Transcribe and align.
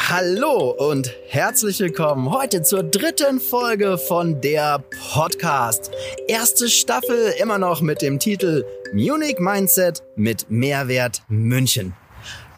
Hallo 0.00 0.70
und 0.70 1.12
herzlich 1.28 1.80
willkommen 1.80 2.30
heute 2.30 2.62
zur 2.62 2.84
dritten 2.84 3.40
Folge 3.40 3.98
von 3.98 4.40
der 4.40 4.82
Podcast. 5.12 5.90
Erste 6.28 6.68
Staffel 6.68 7.34
immer 7.40 7.58
noch 7.58 7.80
mit 7.80 8.00
dem 8.00 8.20
Titel 8.20 8.64
Munich 8.92 9.40
Mindset 9.40 10.04
mit 10.14 10.48
Mehrwert 10.50 11.22
München. 11.28 11.94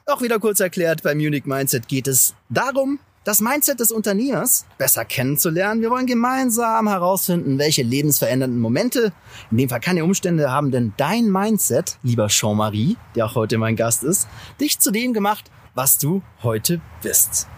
Auch 0.04 0.20
wieder 0.20 0.38
kurz 0.38 0.60
erklärt, 0.60 1.02
bei 1.02 1.14
Munich 1.14 1.46
Mindset 1.46 1.88
geht 1.88 2.08
es 2.08 2.34
darum, 2.50 3.00
das 3.24 3.40
Mindset 3.40 3.80
des 3.80 3.90
Unternehmers 3.90 4.66
besser 4.76 5.06
kennenzulernen. 5.06 5.80
Wir 5.80 5.90
wollen 5.90 6.06
gemeinsam 6.06 6.88
herausfinden, 6.88 7.58
welche 7.58 7.82
lebensverändernden 7.82 8.60
Momente, 8.60 9.12
in 9.50 9.56
dem 9.56 9.70
Fall 9.70 9.80
keine 9.80 10.04
Umstände, 10.04 10.52
haben 10.52 10.70
denn 10.70 10.92
dein 10.98 11.30
Mindset, 11.30 11.96
lieber 12.02 12.28
Jean-Marie, 12.28 12.98
der 13.14 13.26
auch 13.26 13.34
heute 13.34 13.56
mein 13.56 13.76
Gast 13.76 14.04
ist, 14.04 14.28
dich 14.60 14.78
zu 14.78 14.90
dem 14.90 15.14
gemacht, 15.14 15.50
was 15.80 15.96
du 15.96 16.20
heute 16.42 16.78
bist. 17.02 17.48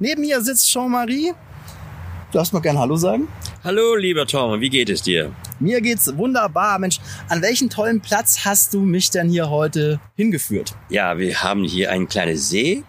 Neben 0.00 0.22
mir 0.22 0.40
sitzt 0.40 0.68
Jean-Marie. 0.72 1.34
Du 2.32 2.38
darfst 2.38 2.52
mal 2.52 2.58
gerne 2.58 2.80
Hallo 2.80 2.96
sagen. 2.96 3.28
Hallo, 3.62 3.94
lieber 3.94 4.26
Tom, 4.26 4.60
wie 4.60 4.70
geht 4.70 4.90
es 4.90 5.02
dir? 5.02 5.30
Mir 5.60 5.80
geht's 5.80 6.16
wunderbar. 6.16 6.80
Mensch, 6.80 6.98
an 7.28 7.42
welchen 7.42 7.70
tollen 7.70 8.00
Platz 8.00 8.44
hast 8.44 8.74
du 8.74 8.80
mich 8.80 9.10
denn 9.10 9.28
hier 9.28 9.50
heute 9.50 10.00
hingeführt? 10.16 10.74
Ja, 10.88 11.16
wir 11.16 11.44
haben 11.44 11.62
hier 11.62 11.92
einen 11.92 12.08
kleinen 12.08 12.36
See 12.36 12.82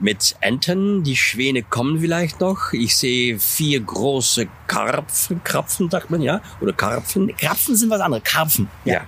mit 0.00 0.34
Enten. 0.40 1.04
Die 1.04 1.14
Schwäne 1.14 1.62
kommen 1.62 2.00
vielleicht 2.00 2.40
noch. 2.40 2.72
Ich 2.72 2.96
sehe 2.96 3.38
vier 3.38 3.78
große 3.78 4.48
Karpfen, 4.66 5.44
Krapfen, 5.44 5.88
sagt 5.90 6.10
man, 6.10 6.20
ja? 6.20 6.40
Oder 6.60 6.72
Karpfen. 6.72 7.36
Krapfen 7.36 7.76
sind 7.76 7.88
was 7.88 8.00
anderes. 8.00 8.24
Karpfen. 8.24 8.68
Ja. 8.84 9.02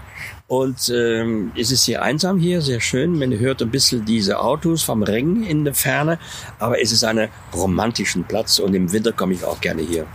Und 0.49 0.91
ähm, 0.91 1.51
es 1.57 1.73
ist 1.73 1.85
sehr 1.85 2.03
einsam 2.03 2.39
hier, 2.39 2.63
sehr 2.63 2.81
schön. 2.81 3.19
Man 3.19 3.37
hört 3.39 3.63
ein 3.63 3.71
bisschen 3.71 4.05
diese 4.05 4.39
Autos 4.39 4.83
vom 4.83 5.03
Ring 5.03 5.45
in 5.45 5.65
der 5.65 5.75
Ferne, 5.75 6.19
aber 6.61 6.81
es 6.81 6.93
ist 6.93 7.03
ein 7.03 7.29
romantischen 7.53 8.25
Platz 8.25 8.61
und 8.61 8.75
im 8.75 8.93
Winter 8.93 9.13
komme 9.13 9.35
ich 9.35 9.45
auch 9.45 9.61
gerne 9.61 9.83
hier. 9.83 10.07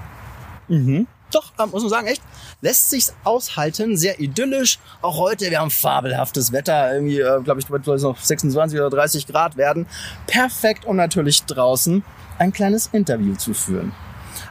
Mhm. 0.69 1.08
Doch, 1.31 1.52
muss 1.72 1.83
man 1.83 1.89
sagen, 1.89 2.08
echt, 2.08 2.22
lässt 2.61 2.89
sich's 2.89 3.14
aushalten, 3.23 3.95
sehr 3.95 4.19
idyllisch. 4.19 4.80
Auch 5.02 5.17
heute, 5.17 5.50
wir 5.50 5.59
haben 5.59 5.72
fabelhaftes 5.72 6.52
Wetter, 6.52 6.94
irgendwie, 6.94 7.19
äh, 7.19 7.41
glaube 7.41 7.59
ich, 7.59 7.69
wird 7.69 7.88
es 7.88 8.03
noch 8.03 8.17
26 8.17 8.80
oder 8.80 8.89
30 8.89 9.28
Grad 9.28 9.58
werden. 9.58 9.86
Perfekt, 10.28 10.86
um 10.86 10.97
natürlich 10.97 11.44
draußen 11.44 12.03
ein 12.38 12.52
kleines 12.52 12.89
Interview 12.91 13.36
zu 13.36 13.53
führen. 13.53 13.94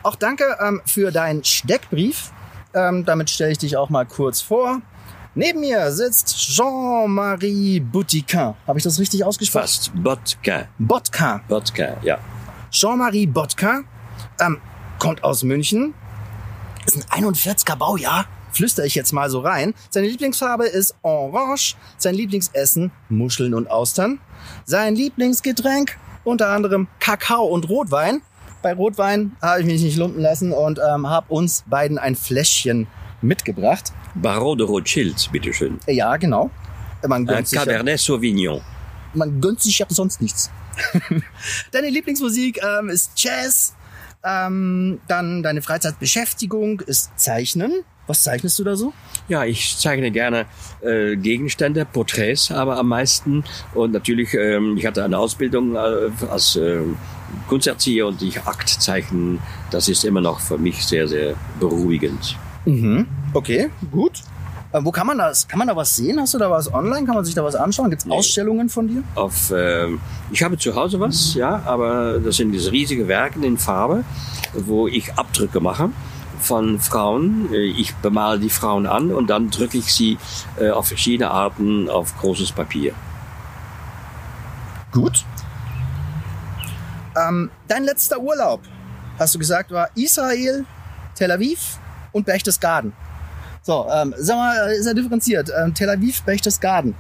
Auch 0.03 0.17
danke 0.17 0.57
ähm, 0.61 0.81
für 0.85 1.11
deinen 1.11 1.45
Steckbrief. 1.45 2.33
Ähm, 2.73 3.05
damit 3.05 3.29
stelle 3.31 3.53
ich 3.53 3.59
dich 3.59 3.77
auch 3.77 3.91
mal 3.91 4.07
kurz 4.07 4.41
vor. 4.41 4.81
Neben 5.35 5.61
mir 5.61 5.93
sitzt 5.93 6.37
Jean-Marie 6.37 7.79
Boutiquin. 7.79 8.55
Habe 8.67 8.79
ich 8.79 8.83
das 8.83 8.99
richtig 8.99 9.25
ausgesprochen? 9.25 9.63
Fast. 9.63 9.93
Botka. 9.95 10.67
Botka. 10.79 11.41
Botka, 11.49 11.97
ja. 12.03 12.19
Jean-Marie 12.73 13.29
Botka 13.29 13.83
ähm, 14.41 14.59
kommt 14.99 15.23
aus 15.23 15.45
München. 15.45 15.95
Ist 16.85 17.13
ein 17.13 17.25
41er 17.25 17.77
Baujahr. 17.77 18.27
Flüster 18.51 18.85
ich 18.85 18.97
jetzt 18.97 19.13
mal 19.13 19.31
so 19.31 19.39
rein. 19.39 19.75
Seine 19.91 20.09
Lieblingsfarbe 20.09 20.67
ist 20.67 20.97
Orange. 21.03 21.77
Sein 21.97 22.17
Lieblingsessen 22.17 22.91
Muscheln 23.09 23.55
und 23.55 23.71
Austern. 23.71 24.19
Sein 24.65 24.97
Lieblingsgetränk 24.97 25.97
unter 26.25 26.49
anderem 26.49 26.89
Kakao 26.99 27.45
und 27.45 27.69
Rotwein. 27.69 28.23
Bei 28.63 28.75
Rotwein 28.75 29.37
habe 29.41 29.61
ich 29.61 29.67
mich 29.67 29.81
nicht 29.81 29.97
lumpen 29.97 30.21
lassen 30.21 30.51
und 30.53 30.81
ähm, 30.81 31.09
habe 31.09 31.33
uns 31.33 31.65
beiden 31.69 31.99
ein 31.99 32.17
Fläschchen 32.17 32.89
mitgebracht. 33.23 33.93
Baron 34.15 34.59
de 34.59 34.67
Rothschild, 34.67 35.31
bitteschön. 35.33 35.79
Ja, 35.87 36.17
genau. 36.17 36.51
Man 37.03 37.23
Ein 37.23 37.27
gönnt, 37.27 37.49
sich 37.49 37.59
ja, 37.59 37.65
Cabernet 37.65 37.99
Sauvignon. 37.99 38.61
man 39.15 39.41
gönnt 39.41 39.61
sich 39.61 39.79
ja 39.79 39.87
sonst 39.89 40.21
nichts. 40.21 40.51
deine 41.73 41.89
Lieblingsmusik 41.89 42.61
ähm, 42.63 42.89
ist 42.89 43.13
Jazz. 43.17 43.75
Ähm, 44.23 45.01
dann 45.09 45.43
deine 45.43 45.63
Freizeitbeschäftigung 45.63 46.81
ist 46.81 47.11
Zeichnen. 47.19 47.85
Was 48.07 48.23
zeichnest 48.25 48.59
du 48.59 48.65
da 48.65 48.77
so? 48.77 48.93
Ja, 49.29 49.45
ich 49.45 49.79
zeichne 49.79 50.11
gerne 50.11 50.47
äh, 50.83 51.17
Gegenstände, 51.17 51.85
Porträts, 51.85 52.51
aber 52.51 52.77
am 52.77 52.89
meisten. 52.89 53.45
Und 53.73 53.93
natürlich, 53.93 54.35
ähm, 54.35 54.77
ich 54.77 54.85
hatte 54.85 55.05
eine 55.05 55.17
Ausbildung 55.17 55.77
äh, 55.77 56.11
als 56.29 56.57
äh, 56.57 56.81
Kunsterzieher 57.49 58.09
und 58.09 58.21
ich 58.21 58.43
Akt 58.43 58.69
zeichnen. 58.69 59.39
Das 59.71 59.89
ist 59.89 60.05
immer 60.05 60.21
noch 60.21 60.41
für 60.41 60.59
mich 60.59 60.85
sehr, 60.85 61.07
sehr 61.07 61.35
beruhigend. 61.61 62.37
Mhm. 62.65 63.07
Okay, 63.33 63.71
gut. 63.91 64.23
Äh, 64.73 64.81
wo 64.85 64.93
kann 64.93 65.07
man 65.07 65.19
das? 65.19 65.49
Kann 65.49 65.59
man 65.59 65.67
da 65.69 65.75
was 65.75 65.97
sehen? 65.97 66.21
Hast 66.21 66.35
du 66.35 66.39
da 66.39 66.51
was 66.51 66.73
online? 66.73 67.05
Kann 67.07 67.15
man 67.17 67.25
sich 67.25 67.35
da 67.35 67.43
was 67.43 67.55
anschauen? 67.57 67.91
Gibt 67.91 68.05
es. 68.05 68.11
Ausstellungen 68.11 68.69
von 68.69 68.87
dir? 68.87 69.03
Auf, 69.15 69.53
ähm, 69.55 70.01
ich 70.31 70.43
habe 70.43 70.57
zu 70.59 70.75
Hause 70.75 71.01
was, 71.01 71.35
ja, 71.35 71.63
aber 71.65 72.21
das 72.21 72.37
sind 72.37 72.53
diese 72.53 72.71
riesige 72.71 73.09
Werke 73.09 73.45
in 73.45 73.59
Farbe, 73.59 74.05
wo 74.55 74.87
ich 74.87 75.13
Abdrücke 75.15 75.61
mache 75.61 75.91
von 76.41 76.79
Frauen. 76.79 77.53
Äh, 77.53 77.65
Ich 77.71 77.95
bemale 77.97 78.39
die 78.39 78.51
Frauen 78.51 78.87
an 78.87 79.11
und 79.11 79.29
dann 79.29 79.51
drücke 79.51 79.79
ich 79.79 79.93
sie 79.93 80.19
äh, 80.59 80.71
auf 80.71 80.87
verschiedene 80.89 81.31
Arten 81.31 81.89
auf 81.89 82.17
großes 82.19 82.53
Papier. 82.53 82.93
Gut. 84.93 85.25
Ähm, 87.17 87.51
dein 87.67 87.85
letzter 87.85 88.21
Urlaub, 88.21 88.61
hast 89.19 89.35
du 89.35 89.39
gesagt, 89.39 89.73
war 89.73 89.89
Israel, 89.97 90.65
Tel 91.17 91.33
Aviv 91.33 91.79
und 92.13 92.27
Berchtesgaden. 92.27 92.93
So, 93.63 93.87
ähm, 93.93 94.15
sag 94.17 94.37
mal, 94.37 94.73
ist 94.73 94.87
ja 94.87 94.95
differenziert. 94.95 95.51
Ähm, 95.63 95.75
Tel 95.75 95.91
Aviv, 95.91 96.23
Berchtesgaden. 96.23 96.95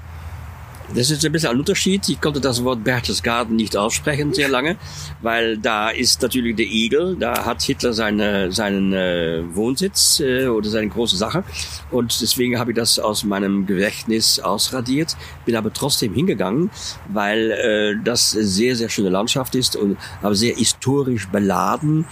Das 0.92 1.08
ist 1.08 1.24
ein 1.24 1.30
bisschen 1.30 1.50
ein 1.50 1.58
Unterschied. 1.58 2.08
Ich 2.08 2.20
konnte 2.20 2.40
das 2.40 2.64
Wort 2.64 2.82
Berchtesgaden 2.82 3.54
nicht 3.54 3.76
aussprechen 3.76 4.34
sehr 4.34 4.48
lange, 4.48 4.76
weil 5.22 5.56
da 5.56 5.90
ist 5.90 6.20
natürlich 6.20 6.56
der 6.56 6.66
Igel, 6.66 7.16
da 7.16 7.44
hat 7.44 7.62
Hitler 7.62 7.92
seine, 7.92 8.50
seinen 8.50 8.92
äh, 8.92 9.42
Wohnsitz 9.54 10.18
äh, 10.18 10.48
oder 10.48 10.68
seine 10.68 10.88
große 10.88 11.16
Sache 11.16 11.44
und 11.92 12.20
deswegen 12.20 12.58
habe 12.58 12.72
ich 12.72 12.76
das 12.76 12.98
aus 12.98 13.22
meinem 13.22 13.66
Gedächtnis 13.66 14.40
ausradiert, 14.40 15.16
bin 15.44 15.54
aber 15.54 15.72
trotzdem 15.72 16.12
hingegangen, 16.12 16.70
weil 17.12 17.52
äh, 17.52 18.04
das 18.04 18.30
sehr, 18.30 18.74
sehr 18.74 18.88
schöne 18.88 19.10
Landschaft 19.10 19.54
ist 19.54 19.76
und 19.76 19.96
aber 20.22 20.34
sehr 20.34 20.56
historisch 20.56 21.28
beladen. 21.28 22.04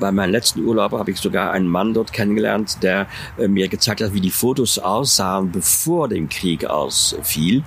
Bei 0.00 0.10
meinem 0.10 0.32
letzten 0.32 0.64
Urlaub 0.64 0.90
habe 0.92 1.12
ich 1.12 1.18
sogar 1.18 1.52
einen 1.52 1.68
Mann 1.68 1.94
dort 1.94 2.12
kennengelernt, 2.12 2.82
der 2.82 3.06
äh, 3.38 3.46
mir 3.46 3.68
gezeigt 3.68 4.00
hat, 4.00 4.12
wie 4.12 4.20
die 4.20 4.30
Fotos 4.30 4.80
aussahen, 4.80 5.52
bevor 5.52 6.08
dem 6.08 6.28
Krieg 6.28 6.64
ausfiel. 6.64 7.62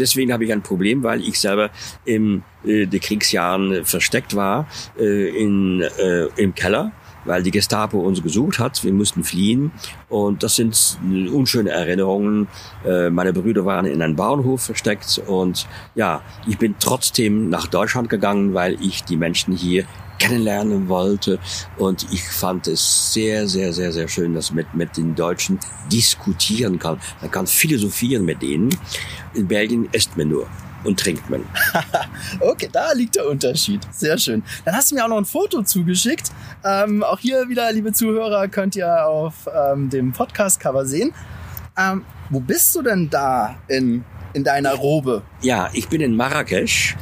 Deswegen 0.00 0.32
habe 0.32 0.44
ich 0.44 0.52
ein 0.52 0.62
Problem, 0.62 1.02
weil 1.02 1.20
ich 1.20 1.38
selber 1.38 1.70
im 2.04 2.42
äh, 2.64 2.86
die 2.86 2.98
Kriegsjahren 2.98 3.84
versteckt 3.84 4.34
war 4.34 4.66
äh, 4.98 5.28
in, 5.28 5.82
äh, 5.82 6.26
im 6.36 6.54
Keller 6.54 6.92
weil 7.24 7.42
die 7.42 7.50
Gestapo 7.50 7.98
uns 8.00 8.22
gesucht 8.22 8.58
hat. 8.58 8.82
Wir 8.84 8.92
mussten 8.92 9.24
fliehen 9.24 9.72
und 10.08 10.42
das 10.42 10.56
sind 10.56 10.98
unschöne 11.32 11.70
Erinnerungen. 11.70 12.48
Äh, 12.84 13.10
meine 13.10 13.32
Brüder 13.32 13.64
waren 13.64 13.86
in 13.86 14.02
einem 14.02 14.16
Bauernhof 14.16 14.62
versteckt 14.62 15.20
und 15.26 15.66
ja, 15.94 16.22
ich 16.46 16.58
bin 16.58 16.74
trotzdem 16.78 17.48
nach 17.50 17.66
Deutschland 17.66 18.08
gegangen, 18.08 18.54
weil 18.54 18.76
ich 18.82 19.04
die 19.04 19.16
Menschen 19.16 19.54
hier 19.54 19.84
kennenlernen 20.18 20.88
wollte 20.88 21.38
und 21.78 22.06
ich 22.12 22.22
fand 22.22 22.68
es 22.68 23.12
sehr, 23.12 23.48
sehr, 23.48 23.72
sehr, 23.72 23.90
sehr 23.90 24.06
schön, 24.06 24.34
dass 24.34 24.50
man 24.50 24.56
mit, 24.56 24.74
mit 24.74 24.96
den 24.96 25.14
Deutschen 25.14 25.58
diskutieren 25.90 26.78
kann. 26.78 27.00
Man 27.22 27.30
kann 27.30 27.46
philosophieren 27.46 28.24
mit 28.26 28.42
denen. 28.42 28.68
In 29.32 29.48
Belgien 29.48 29.88
isst 29.92 30.16
man 30.18 30.28
nur 30.28 30.46
und 30.84 30.98
trinkt 30.98 31.28
man. 31.30 31.44
Okay, 32.40 32.68
da 32.72 32.92
liegt 32.92 33.16
der 33.16 33.28
Unterschied. 33.28 33.80
Sehr 33.92 34.16
schön. 34.18 34.42
Dann 34.64 34.74
hast 34.74 34.90
du 34.90 34.94
mir 34.94 35.04
auch 35.04 35.08
noch 35.08 35.18
ein 35.18 35.24
Foto 35.24 35.62
zugeschickt. 35.62 36.30
Ähm, 36.64 37.02
auch 37.02 37.18
hier 37.18 37.48
wieder, 37.48 37.70
liebe 37.72 37.92
Zuhörer, 37.92 38.48
könnt 38.48 38.76
ihr 38.76 39.06
auf 39.06 39.48
ähm, 39.52 39.90
dem 39.90 40.12
Podcast-Cover 40.12 40.86
sehen. 40.86 41.12
Ähm, 41.76 42.04
wo 42.30 42.40
bist 42.40 42.74
du 42.74 42.82
denn 42.82 43.10
da 43.10 43.56
in, 43.68 44.04
in 44.32 44.44
deiner 44.44 44.74
Robe? 44.74 45.22
Ja, 45.40 45.70
ich 45.72 45.88
bin 45.88 46.00
in 46.00 46.14
Marrakesch 46.14 46.96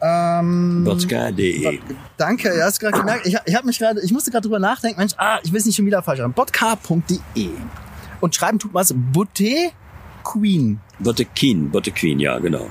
Ähm, 0.00 0.84
Botzka.de. 0.84 1.80
Danke, 2.16 2.56
ja, 2.56 2.66
hast 2.66 2.78
gerade 2.78 3.00
gemerkt. 3.00 3.26
Ich, 3.26 3.36
ich 3.44 3.56
habe 3.56 3.66
mich 3.66 3.80
gerade, 3.80 4.00
ich 4.00 4.12
musste 4.12 4.30
gerade 4.30 4.44
drüber 4.44 4.60
nachdenken. 4.60 5.00
Mensch, 5.00 5.14
ah, 5.16 5.40
ich 5.42 5.50
will 5.50 5.58
es 5.58 5.66
nicht 5.66 5.74
schon 5.74 5.84
wieder 5.84 6.04
falsch 6.04 6.20
schreiben. 6.20 6.32
Botka.de 6.32 7.50
und 8.20 8.32
schreiben 8.32 8.60
tut 8.60 8.72
was 8.72 8.94
Boutte 8.96 9.72
Queen. 10.22 10.78
Bottequin, 11.00 11.72
Bottequin, 11.72 12.20
ja, 12.20 12.38
genau. 12.38 12.70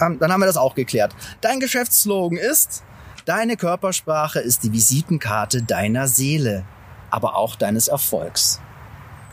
Ähm, 0.00 0.20
dann 0.20 0.32
haben 0.32 0.40
wir 0.40 0.46
das 0.46 0.56
auch 0.56 0.76
geklärt. 0.76 1.16
Dein 1.40 1.58
Geschäftsslogan 1.58 2.38
ist: 2.38 2.84
Deine 3.26 3.56
Körpersprache 3.56 4.38
ist 4.38 4.62
die 4.62 4.72
Visitenkarte 4.72 5.60
deiner 5.60 6.06
Seele, 6.06 6.64
aber 7.10 7.34
auch 7.34 7.56
deines 7.56 7.88
Erfolgs. 7.88 8.60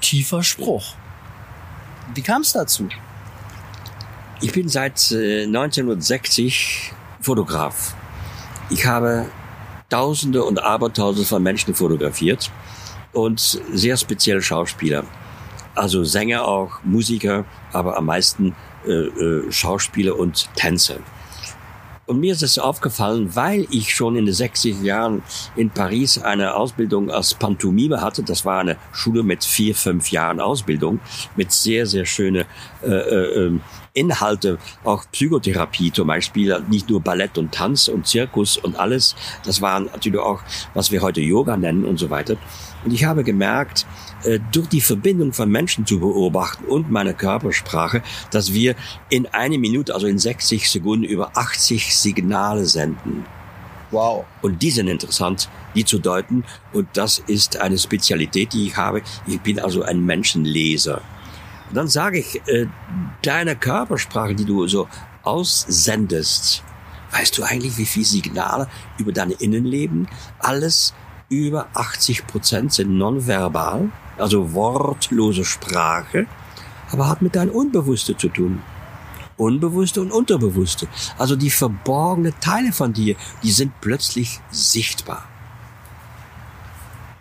Tiefer 0.01 0.41
Spruch. 0.41 0.95
Wie 2.15 2.23
kam 2.23 2.41
es 2.41 2.53
dazu? 2.53 2.89
Ich 4.41 4.51
bin 4.51 4.67
seit 4.67 5.11
äh, 5.11 5.43
1960 5.43 6.91
Fotograf. 7.21 7.95
Ich 8.71 8.87
habe 8.87 9.27
Tausende 9.91 10.43
und 10.43 10.57
Abertausende 10.57 11.27
von 11.27 11.43
Menschen 11.43 11.75
fotografiert 11.75 12.49
und 13.11 13.61
sehr 13.73 13.95
speziell 13.95 14.41
Schauspieler. 14.41 15.03
Also 15.75 16.03
Sänger 16.03 16.47
auch, 16.47 16.83
Musiker, 16.83 17.45
aber 17.71 17.95
am 17.95 18.07
meisten 18.07 18.55
äh, 18.87 18.91
äh, 18.91 19.51
Schauspieler 19.51 20.17
und 20.17 20.49
Tänzer. 20.55 20.97
Und 22.05 22.19
mir 22.19 22.33
ist 22.33 22.43
es 22.43 22.59
aufgefallen, 22.59 23.33
weil 23.35 23.65
ich 23.69 23.93
schon 23.93 24.17
in 24.17 24.25
den 24.25 24.33
60 24.33 24.81
Jahren 24.81 25.23
in 25.55 25.69
Paris 25.69 26.17
eine 26.17 26.55
Ausbildung 26.55 27.09
als 27.09 27.33
Pantomime 27.33 28.01
hatte. 28.01 28.23
Das 28.23 28.43
war 28.43 28.59
eine 28.59 28.75
Schule 28.91 29.23
mit 29.23 29.45
vier, 29.45 29.73
fünf 29.73 30.11
Jahren 30.11 30.41
Ausbildung, 30.41 30.99
mit 31.37 31.53
sehr, 31.53 31.85
sehr 31.85 32.05
schöne 32.05 32.45
äh, 32.83 32.89
äh, 32.89 33.45
ähm, 33.45 33.61
Inhalte, 33.93 34.57
auch 34.83 35.05
Psychotherapie 35.11 35.91
zum 35.91 36.07
Beispiel, 36.07 36.59
nicht 36.69 36.89
nur 36.89 37.01
Ballett 37.01 37.37
und 37.37 37.53
Tanz 37.53 37.87
und 37.87 38.07
Zirkus 38.07 38.57
und 38.57 38.75
alles. 38.75 39.15
Das 39.45 39.61
waren 39.61 39.85
natürlich 39.85 40.19
auch, 40.19 40.41
was 40.73 40.91
wir 40.91 41.01
heute 41.01 41.21
Yoga 41.21 41.57
nennen 41.57 41.85
und 41.85 41.97
so 41.97 42.09
weiter. 42.09 42.37
Und 42.83 42.91
ich 42.91 43.05
habe 43.05 43.23
gemerkt, 43.23 43.85
äh, 44.23 44.39
durch 44.51 44.67
die 44.67 44.81
Verbindung 44.81 45.33
von 45.33 45.49
Menschen 45.49 45.85
zu 45.85 45.99
beobachten 45.99 46.65
und 46.65 46.91
meine 46.91 47.13
Körpersprache, 47.13 48.01
dass 48.31 48.53
wir 48.53 48.75
in 49.09 49.27
eine 49.27 49.57
Minute, 49.57 49.93
also 49.93 50.07
in 50.07 50.17
60 50.17 50.69
Sekunden, 50.69 51.05
über 51.05 51.31
80 51.37 51.95
Signale 51.95 52.65
senden. 52.65 53.25
Wow. 53.91 54.25
Und 54.41 54.61
die 54.63 54.71
sind 54.71 54.87
interessant, 54.87 55.49
die 55.75 55.85
zu 55.85 55.99
deuten. 55.99 56.43
Und 56.73 56.87
das 56.93 57.19
ist 57.19 57.57
eine 57.57 57.77
Spezialität, 57.77 58.53
die 58.53 58.67
ich 58.67 58.75
habe. 58.75 59.03
Ich 59.27 59.39
bin 59.39 59.59
also 59.59 59.83
ein 59.83 60.03
Menschenleser. 60.03 61.01
Dann 61.73 61.87
sage 61.87 62.19
ich, 62.19 62.41
äh, 62.47 62.67
deine 63.21 63.55
Körpersprache, 63.55 64.35
die 64.35 64.45
du 64.45 64.67
so 64.67 64.87
aussendest, 65.23 66.63
weißt 67.11 67.37
du 67.37 67.43
eigentlich, 67.43 67.77
wie 67.77 67.85
viele 67.85 68.05
Signale 68.05 68.67
über 68.97 69.11
dein 69.11 69.31
Innenleben? 69.31 70.07
Alles 70.39 70.93
über 71.29 71.67
80 71.73 72.27
Prozent 72.27 72.73
sind 72.73 72.97
nonverbal, 72.97 73.89
also 74.17 74.53
wortlose 74.53 75.45
Sprache, 75.45 76.27
aber 76.91 77.07
hat 77.07 77.21
mit 77.21 77.35
deinem 77.35 77.51
Unbewusste 77.51 78.15
zu 78.15 78.29
tun. 78.29 78.61
Unbewusste 79.35 79.99
und 79.99 80.11
Unterbewusste. 80.11 80.87
Also 81.17 81.35
die 81.35 81.49
verborgenen 81.49 82.33
Teile 82.39 82.71
von 82.71 82.93
dir, 82.93 83.15
die 83.41 83.51
sind 83.51 83.73
plötzlich 83.81 84.39
sichtbar. 84.51 85.25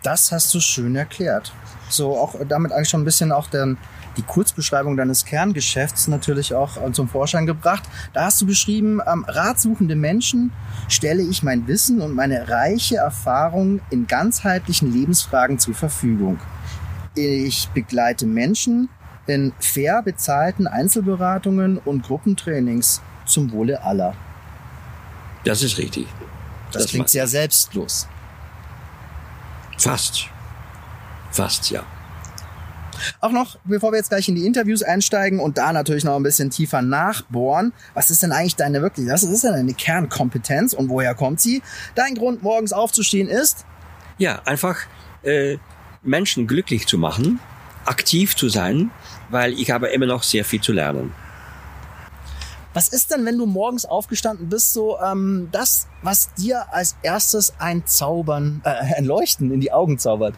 Das 0.03 0.31
hast 0.31 0.53
du 0.53 0.59
schön 0.59 0.95
erklärt. 0.95 1.53
So 1.89 2.17
auch 2.17 2.35
damit 2.47 2.71
eigentlich 2.71 2.89
schon 2.89 3.01
ein 3.01 3.05
bisschen 3.05 3.31
auch 3.31 3.47
den, 3.47 3.77
die 4.17 4.21
Kurzbeschreibung 4.21 4.97
deines 4.97 5.25
Kerngeschäfts 5.25 6.07
natürlich 6.07 6.53
auch 6.53 6.77
äh, 6.77 6.91
zum 6.91 7.07
Vorschein 7.07 7.45
gebracht. 7.45 7.83
Da 8.13 8.25
hast 8.25 8.41
du 8.41 8.45
geschrieben, 8.45 8.99
ähm, 9.05 9.25
ratsuchende 9.27 9.95
Menschen 9.95 10.51
stelle 10.87 11.23
ich 11.23 11.43
mein 11.43 11.67
Wissen 11.67 12.01
und 12.01 12.13
meine 12.13 12.49
reiche 12.49 12.97
Erfahrung 12.97 13.81
in 13.89 14.07
ganzheitlichen 14.07 14.91
Lebensfragen 14.91 15.59
zur 15.59 15.73
Verfügung. 15.73 16.39
Ich 17.15 17.69
begleite 17.73 18.25
Menschen 18.25 18.89
in 19.27 19.53
fair 19.59 20.01
bezahlten 20.03 20.67
Einzelberatungen 20.67 21.77
und 21.77 22.03
Gruppentrainings 22.03 23.01
zum 23.25 23.51
Wohle 23.51 23.83
aller. 23.83 24.15
Das 25.45 25.61
ist 25.61 25.77
richtig. 25.77 26.07
Das, 26.71 26.83
Das 26.83 26.91
klingt 26.91 27.09
sehr 27.09 27.27
selbstlos. 27.27 28.07
Fast. 29.77 30.25
Fast, 31.31 31.69
ja. 31.71 31.83
Auch 33.21 33.31
noch, 33.31 33.57
bevor 33.63 33.91
wir 33.91 33.97
jetzt 33.97 34.09
gleich 34.09 34.27
in 34.29 34.35
die 34.35 34.45
Interviews 34.45 34.83
einsteigen 34.83 35.39
und 35.39 35.57
da 35.57 35.73
natürlich 35.73 36.03
noch 36.03 36.15
ein 36.15 36.23
bisschen 36.23 36.49
tiefer 36.49 36.81
nachbohren, 36.81 37.73
was 37.93 38.09
ist 38.09 38.23
denn 38.23 38.31
eigentlich 38.31 38.55
deine 38.55 38.81
wirklich, 38.81 39.07
was 39.09 39.23
ist 39.23 39.43
denn 39.43 39.53
deine 39.53 39.73
Kernkompetenz 39.73 40.73
und 40.73 40.89
woher 40.89 41.15
kommt 41.15 41.41
sie? 41.41 41.61
Dein 41.95 42.15
Grund, 42.15 42.43
morgens 42.43 42.73
aufzustehen 42.73 43.27
ist, 43.27 43.65
Ja, 44.17 44.41
einfach 44.45 44.77
äh, 45.23 45.57
Menschen 46.03 46.47
glücklich 46.47 46.85
zu 46.87 46.97
machen, 46.97 47.39
aktiv 47.85 48.35
zu 48.35 48.49
sein, 48.49 48.91
weil 49.29 49.53
ich 49.53 49.71
habe 49.71 49.87
immer 49.87 50.05
noch 50.05 50.23
sehr 50.23 50.45
viel 50.45 50.61
zu 50.61 50.71
lernen. 50.73 51.11
was 52.73 52.87
ist 52.87 53.11
denn, 53.11 53.25
wenn 53.25 53.37
du 53.37 53.45
morgens 53.45 53.85
aufgestanden 53.85 54.49
bist, 54.49 54.73
so 54.73 54.99
ähm, 54.99 55.49
das, 55.51 55.87
was 56.01 56.33
dir 56.33 56.73
als 56.73 56.95
erstes 57.03 57.53
ein 57.59 57.85
Zaubern, 57.85 58.61
äh, 58.65 58.95
ein 58.97 59.05
Leuchten 59.05 59.51
in 59.51 59.61
die 59.61 59.71
Augen 59.71 59.97
zaubert? 59.99 60.35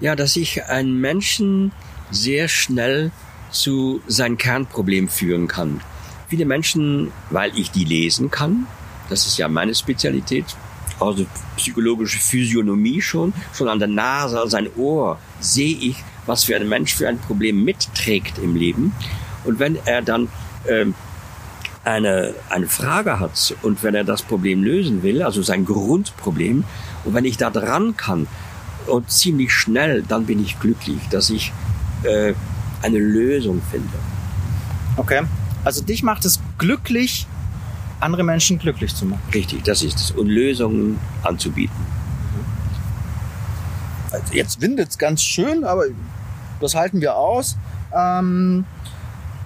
Ja, 0.00 0.16
dass 0.16 0.36
ich 0.36 0.64
einen 0.64 1.00
Menschen 1.00 1.72
sehr 2.10 2.48
schnell 2.48 3.12
zu 3.50 4.00
sein 4.06 4.38
Kernproblem 4.38 5.08
führen 5.08 5.46
kann. 5.46 5.80
Viele 6.28 6.44
Menschen, 6.44 7.12
weil 7.30 7.56
ich 7.58 7.70
die 7.70 7.84
lesen 7.84 8.30
kann, 8.30 8.66
das 9.08 9.26
ist 9.26 9.36
ja 9.38 9.48
meine 9.48 9.74
Spezialität, 9.74 10.44
also 11.00 11.26
psychologische 11.56 12.18
Physiognomie 12.18 13.02
schon, 13.02 13.32
schon 13.52 13.68
an 13.68 13.78
der 13.78 13.88
Nase, 13.88 14.42
sein 14.46 14.68
Ohr 14.76 15.18
sehe 15.40 15.76
ich, 15.76 15.96
was 16.26 16.44
für 16.44 16.56
ein 16.56 16.68
Mensch 16.68 16.94
für 16.94 17.08
ein 17.08 17.18
Problem 17.18 17.64
mitträgt 17.64 18.38
im 18.38 18.54
Leben. 18.54 18.94
Und 19.44 19.58
wenn 19.58 19.76
er 19.84 20.02
dann 20.02 20.28
ähm, 20.68 20.94
eine, 21.84 22.34
eine 22.50 22.68
Frage 22.68 23.18
hat 23.18 23.54
und 23.62 23.82
wenn 23.82 23.94
er 23.94 24.04
das 24.04 24.22
Problem 24.22 24.62
lösen 24.62 25.02
will, 25.02 25.22
also 25.22 25.42
sein 25.42 25.64
Grundproblem, 25.64 26.64
und 27.04 27.14
wenn 27.14 27.24
ich 27.24 27.36
da 27.36 27.50
dran 27.50 27.96
kann 27.96 28.26
und 28.86 29.10
ziemlich 29.10 29.52
schnell, 29.52 30.02
dann 30.02 30.26
bin 30.26 30.42
ich 30.42 30.58
glücklich, 30.58 31.00
dass 31.10 31.30
ich 31.30 31.52
äh, 32.02 32.34
eine 32.82 32.98
Lösung 32.98 33.60
finde. 33.70 33.88
Okay. 34.96 35.22
Also 35.64 35.82
dich 35.82 36.02
macht 36.02 36.24
es 36.24 36.40
glücklich, 36.58 37.26
andere 38.00 38.24
Menschen 38.24 38.58
glücklich 38.58 38.94
zu 38.94 39.04
machen. 39.06 39.22
Richtig, 39.34 39.62
das 39.64 39.82
ist 39.82 39.98
es. 39.98 40.10
Und 40.10 40.28
Lösungen 40.28 40.98
anzubieten. 41.22 41.76
Also 44.10 44.32
jetzt 44.32 44.60
windet's 44.60 44.98
ganz 44.98 45.22
schön, 45.22 45.64
aber 45.64 45.84
das 46.60 46.74
halten 46.74 47.00
wir 47.00 47.16
aus. 47.16 47.56
Ähm, 47.94 48.64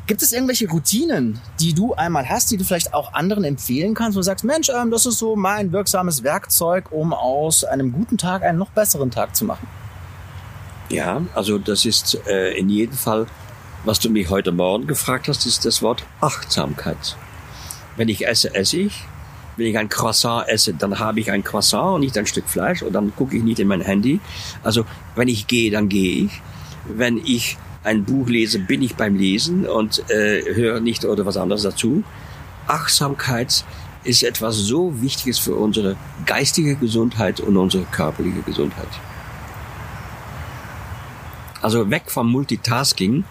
gibt 0.06 0.22
es 0.22 0.32
irgendwelche 0.32 0.68
Routinen, 0.68 1.40
die 1.60 1.72
du 1.72 1.94
einmal 1.94 2.28
hast, 2.28 2.50
die 2.50 2.56
du 2.56 2.64
vielleicht 2.64 2.92
auch 2.92 3.14
anderen 3.14 3.44
empfehlen 3.44 3.94
kannst, 3.94 4.16
wo 4.16 4.20
du 4.20 4.24
sagst, 4.24 4.44
Mensch, 4.44 4.68
ähm, 4.68 4.90
das 4.90 5.06
ist 5.06 5.18
so 5.18 5.36
mein 5.36 5.72
wirksames 5.72 6.22
Werkzeug, 6.22 6.92
um 6.92 7.12
aus 7.12 7.64
einem 7.64 7.92
guten 7.92 8.18
Tag 8.18 8.42
einen 8.42 8.58
noch 8.58 8.70
besseren 8.70 9.10
Tag 9.10 9.34
zu 9.34 9.44
machen? 9.44 9.66
Ja, 10.90 11.22
also 11.34 11.58
das 11.58 11.86
ist 11.86 12.18
äh, 12.26 12.52
in 12.52 12.68
jedem 12.68 12.96
Fall, 12.96 13.26
was 13.84 13.98
du 13.98 14.10
mich 14.10 14.28
heute 14.28 14.52
Morgen 14.52 14.86
gefragt 14.86 15.28
hast, 15.28 15.46
ist 15.46 15.64
das 15.64 15.82
Wort 15.82 16.04
Achtsamkeit. 16.20 17.16
Wenn 17.96 18.08
ich 18.08 18.26
esse, 18.26 18.54
esse 18.54 18.78
ich. 18.78 19.04
Wenn 19.56 19.66
ich 19.66 19.78
ein 19.78 19.88
Croissant 19.88 20.48
esse, 20.48 20.74
dann 20.74 20.98
habe 20.98 21.20
ich 21.20 21.30
ein 21.30 21.44
Croissant 21.44 21.94
und 21.94 22.00
nicht 22.00 22.18
ein 22.18 22.26
Stück 22.26 22.48
Fleisch 22.48 22.82
und 22.82 22.92
dann 22.92 23.14
gucke 23.14 23.36
ich 23.36 23.42
nicht 23.44 23.60
in 23.60 23.68
mein 23.68 23.82
Handy. 23.82 24.20
Also 24.64 24.84
wenn 25.14 25.28
ich 25.28 25.46
gehe, 25.46 25.70
dann 25.70 25.88
gehe 25.88 26.24
ich. 26.24 26.42
Wenn 26.86 27.18
ich 27.18 27.56
ein 27.84 28.04
Buch 28.04 28.28
lese, 28.28 28.58
bin 28.58 28.82
ich 28.82 28.96
beim 28.96 29.14
Lesen 29.14 29.66
und 29.66 30.10
äh, 30.10 30.42
höre 30.54 30.80
nicht 30.80 31.04
oder 31.04 31.26
was 31.26 31.36
anderes 31.36 31.62
dazu. 31.62 32.02
Achtsamkeit 32.66 33.64
ist 34.04 34.22
etwas 34.22 34.56
so 34.56 35.00
Wichtiges 35.02 35.38
für 35.38 35.54
unsere 35.54 35.96
geistige 36.26 36.76
Gesundheit 36.76 37.40
und 37.40 37.56
unsere 37.56 37.84
körperliche 37.84 38.42
Gesundheit. 38.42 38.88
Also 41.60 41.90
weg 41.90 42.10
vom 42.10 42.30
Multitasking, 42.30 43.24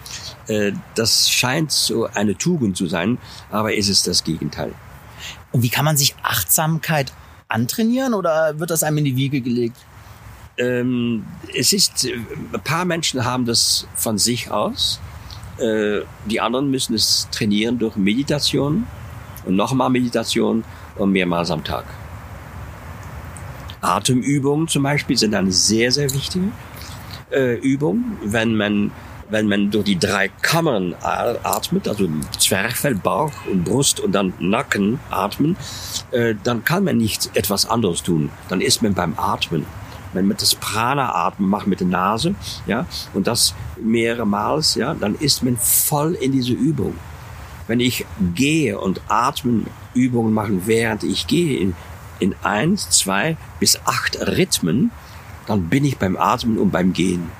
äh, 0.48 0.72
das 0.94 1.30
scheint 1.30 1.70
so 1.70 2.06
eine 2.06 2.36
Tugend 2.36 2.76
zu 2.76 2.86
sein, 2.86 3.18
aber 3.50 3.74
ist 3.74 3.88
es 3.88 4.02
das 4.02 4.24
Gegenteil. 4.24 4.72
Und 5.52 5.62
wie 5.62 5.68
kann 5.68 5.84
man 5.84 5.96
sich 5.96 6.16
Achtsamkeit 6.22 7.12
antrainieren 7.48 8.14
oder 8.14 8.58
wird 8.58 8.70
das 8.70 8.82
einem 8.82 8.98
in 8.98 9.04
die 9.04 9.16
Wiege 9.16 9.40
gelegt? 9.40 9.76
Ähm, 10.56 11.24
es 11.54 11.72
ist, 11.72 12.06
ein 12.06 12.60
paar 12.62 12.84
Menschen 12.84 13.24
haben 13.24 13.44
das 13.44 13.86
von 13.96 14.18
sich 14.18 14.50
aus. 14.50 15.00
Äh, 15.58 16.00
die 16.26 16.40
anderen 16.40 16.70
müssen 16.70 16.94
es 16.94 17.28
trainieren 17.30 17.78
durch 17.78 17.96
Meditation 17.96 18.86
und 19.44 19.56
nochmal 19.56 19.90
Meditation 19.90 20.64
und 20.96 21.12
mehrmals 21.12 21.50
am 21.50 21.64
Tag. 21.64 21.84
Atemübungen 23.80 24.68
zum 24.68 24.82
Beispiel 24.82 25.16
sind 25.16 25.34
eine 25.34 25.52
sehr, 25.52 25.92
sehr 25.92 26.12
wichtige 26.12 26.48
äh, 27.30 27.56
Übung, 27.58 28.16
wenn 28.24 28.56
man 28.56 28.92
wenn 29.30 29.48
man 29.48 29.70
durch 29.70 29.84
die 29.84 29.98
drei 29.98 30.28
Kammern 30.28 30.94
atmet, 31.00 31.88
also 31.88 32.08
Zwerchfell, 32.38 32.94
Bauch 32.94 33.32
und 33.50 33.64
Brust 33.64 33.98
und 33.98 34.12
dann 34.12 34.34
Nacken 34.38 35.00
atmen, 35.10 35.56
äh, 36.10 36.34
dann 36.44 36.62
kann 36.64 36.84
man 36.84 36.98
nicht 36.98 37.30
etwas 37.34 37.66
anderes 37.66 38.02
tun. 38.02 38.30
Dann 38.48 38.60
ist 38.60 38.82
man 38.82 38.92
beim 38.94 39.14
Atmen. 39.18 39.64
Wenn 40.14 40.26
man 40.26 40.36
das 40.36 40.54
Prana-Atmen 40.54 41.48
macht 41.48 41.66
mit 41.66 41.80
der 41.80 41.86
Nase, 41.86 42.34
ja, 42.66 42.86
und 43.12 43.26
das 43.26 43.54
mehrere 43.80 44.26
Mal, 44.26 44.62
ja, 44.76 44.94
dann 44.94 45.14
ist 45.16 45.42
man 45.42 45.56
voll 45.56 46.14
in 46.14 46.32
diese 46.32 46.52
Übung. 46.52 46.94
Wenn 47.66 47.80
ich 47.80 48.06
gehe 48.34 48.78
und 48.78 49.00
atmen 49.08 49.66
Übungen 49.94 50.32
machen, 50.32 50.66
während 50.66 51.02
ich 51.02 51.26
gehe, 51.26 51.58
in, 51.58 51.74
in 52.20 52.34
eins, 52.42 52.90
zwei 52.90 53.36
bis 53.58 53.78
acht 53.84 54.18
Rhythmen, 54.20 54.90
dann 55.46 55.68
bin 55.68 55.84
ich 55.84 55.98
beim 55.98 56.16
Atmen 56.16 56.58
und 56.58 56.70
beim 56.70 56.92
Gehen. 56.92 57.30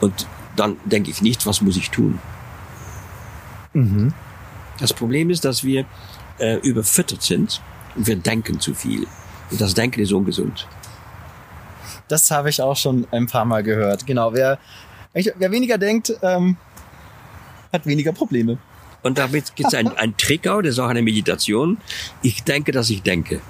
Und 0.00 0.26
dann 0.56 0.76
denke 0.84 1.10
ich 1.10 1.22
nicht, 1.22 1.46
was 1.46 1.60
muss 1.60 1.76
ich 1.76 1.90
tun. 1.90 2.18
Mhm. 3.72 4.12
Das 4.78 4.92
Problem 4.92 5.30
ist, 5.30 5.44
dass 5.44 5.64
wir 5.64 5.84
äh, 6.38 6.56
überfüttert 6.56 7.22
sind 7.22 7.60
und 7.96 8.06
wir 8.06 8.16
denken 8.16 8.60
zu 8.60 8.74
viel. 8.74 9.06
Und 9.50 9.60
das 9.60 9.74
Denken 9.74 10.00
ist 10.00 10.12
ungesund. 10.12 10.66
Das 12.08 12.30
habe 12.30 12.50
ich 12.50 12.60
auch 12.60 12.76
schon 12.76 13.06
ein 13.10 13.26
paar 13.26 13.44
Mal 13.44 13.62
gehört. 13.62 14.06
Genau, 14.06 14.32
wer, 14.32 14.58
wer 15.12 15.50
weniger 15.50 15.78
denkt, 15.78 16.12
ähm, 16.22 16.56
hat 17.72 17.86
weniger 17.86 18.12
Probleme. 18.12 18.58
Und 19.02 19.18
damit 19.18 19.54
gibt 19.54 19.68
es 19.68 19.74
einen, 19.74 19.96
einen 19.96 20.16
Trick 20.16 20.48
auch, 20.48 20.60
das 20.60 20.72
ist 20.72 20.78
auch 20.78 20.88
eine 20.88 21.02
Meditation. 21.02 21.78
Ich 22.22 22.42
denke, 22.44 22.72
dass 22.72 22.90
ich 22.90 23.02
denke. 23.02 23.40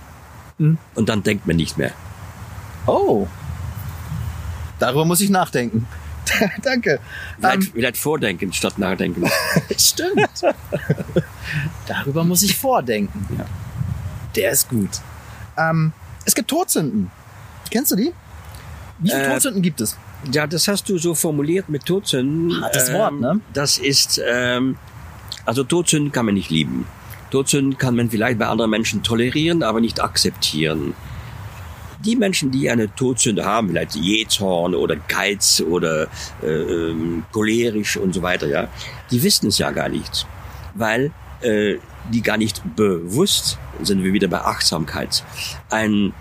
Mhm. 0.59 0.79
Und 0.95 1.09
dann 1.09 1.23
denkt 1.23 1.47
man 1.47 1.57
nicht 1.57 1.79
mehr. 1.79 1.93
Oh. 2.87 3.27
Darüber 4.79 5.05
muss 5.05 5.21
ich 5.21 5.31
nachdenken. 5.31 5.87
Danke. 6.63 7.01
Vielleicht, 7.39 7.57
um, 7.57 7.63
ähm, 7.63 7.71
vielleicht 7.73 7.97
vordenken 7.97 8.53
statt 8.53 8.79
nachdenken. 8.79 9.29
Stimmt. 9.79 10.43
Darüber 11.87 12.25
muss 12.25 12.43
ich 12.43 12.57
vordenken. 12.57 13.27
Ja. 13.39 13.47
Der 14.37 14.51
ist 14.51 14.69
gut. 14.69 15.01
Ähm, 15.57 15.93
es 16.25 16.35
gibt 16.35 16.49
Todsünden. 16.49 17.11
Kennst 17.71 17.91
du 17.93 17.97
die? 17.97 18.13
Wie 18.99 19.11
viele 19.11 19.27
äh, 19.27 19.33
Todsünden 19.33 19.63
gibt 19.63 19.81
es? 19.81 19.97
Ja, 20.33 20.47
das 20.47 20.69
hast 20.69 20.89
du 20.89 20.99
so 20.99 21.15
formuliert 21.15 21.69
mit 21.69 21.85
Todsünden. 21.85 22.61
Hartes 22.61 22.89
ähm, 22.89 22.95
Wort, 22.95 23.21
ne? 23.21 23.41
Das 23.53 23.79
ist, 23.79 24.21
ähm, 24.27 24.77
also 25.45 25.65
Todsünden 25.65 26.13
kann 26.13 26.27
man 26.27 26.35
nicht 26.35 26.51
lieben. 26.51 26.87
Todsünden 27.31 27.79
kann 27.79 27.95
man 27.95 28.11
vielleicht 28.11 28.39
bei 28.39 28.47
anderen 28.47 28.71
Menschen 28.71 29.03
tolerieren, 29.03 29.63
aber 29.63 29.81
nicht 29.81 30.03
akzeptieren 30.03 30.95
die 32.05 32.17
Menschen, 32.17 32.51
die 32.51 32.71
eine 32.71 32.95
Todsünde 32.95 33.45
haben, 33.45 33.69
vielleicht 33.69 33.97
Jähzorn 33.97 34.75
oder 34.75 34.97
Geiz 34.97 35.61
oder 35.61 36.07
äh, 36.43 36.47
ähm, 36.47 37.25
cholerisch 37.33 37.97
und 37.97 38.15
so 38.15 38.23
weiter, 38.23 38.47
ja, 38.47 38.69
die 39.11 39.23
wissen 39.23 39.49
es 39.49 39.59
ja 39.59 39.71
gar 39.71 39.89
nicht, 39.89 40.27
weil 40.75 41.11
äh, 41.41 41.77
die 42.13 42.23
gar 42.23 42.37
nicht 42.37 42.63
bewusst 42.77 43.59
sind 43.83 44.03
wir 44.03 44.13
wieder 44.13 44.29
bei 44.29 44.41
Achtsamkeit. 44.41 45.25
Ein 45.71 46.13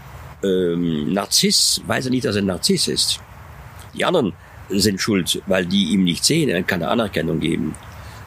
ähm, 0.43 1.13
Narziss 1.13 1.81
weiß 1.85 2.05
ja 2.05 2.11
nicht, 2.11 2.25
dass 2.25 2.35
er 2.35 2.41
ein 2.41 2.47
Narziss 2.47 2.87
ist. 2.87 3.19
Die 3.93 4.05
anderen 4.05 4.33
sind 4.69 4.99
schuld, 4.99 5.41
weil 5.47 5.65
die 5.65 5.91
ihm 5.91 6.03
nicht 6.03 6.23
sehen, 6.25 6.49
er 6.49 6.61
keine 6.63 6.89
Anerkennung 6.89 7.39
geben. 7.39 7.75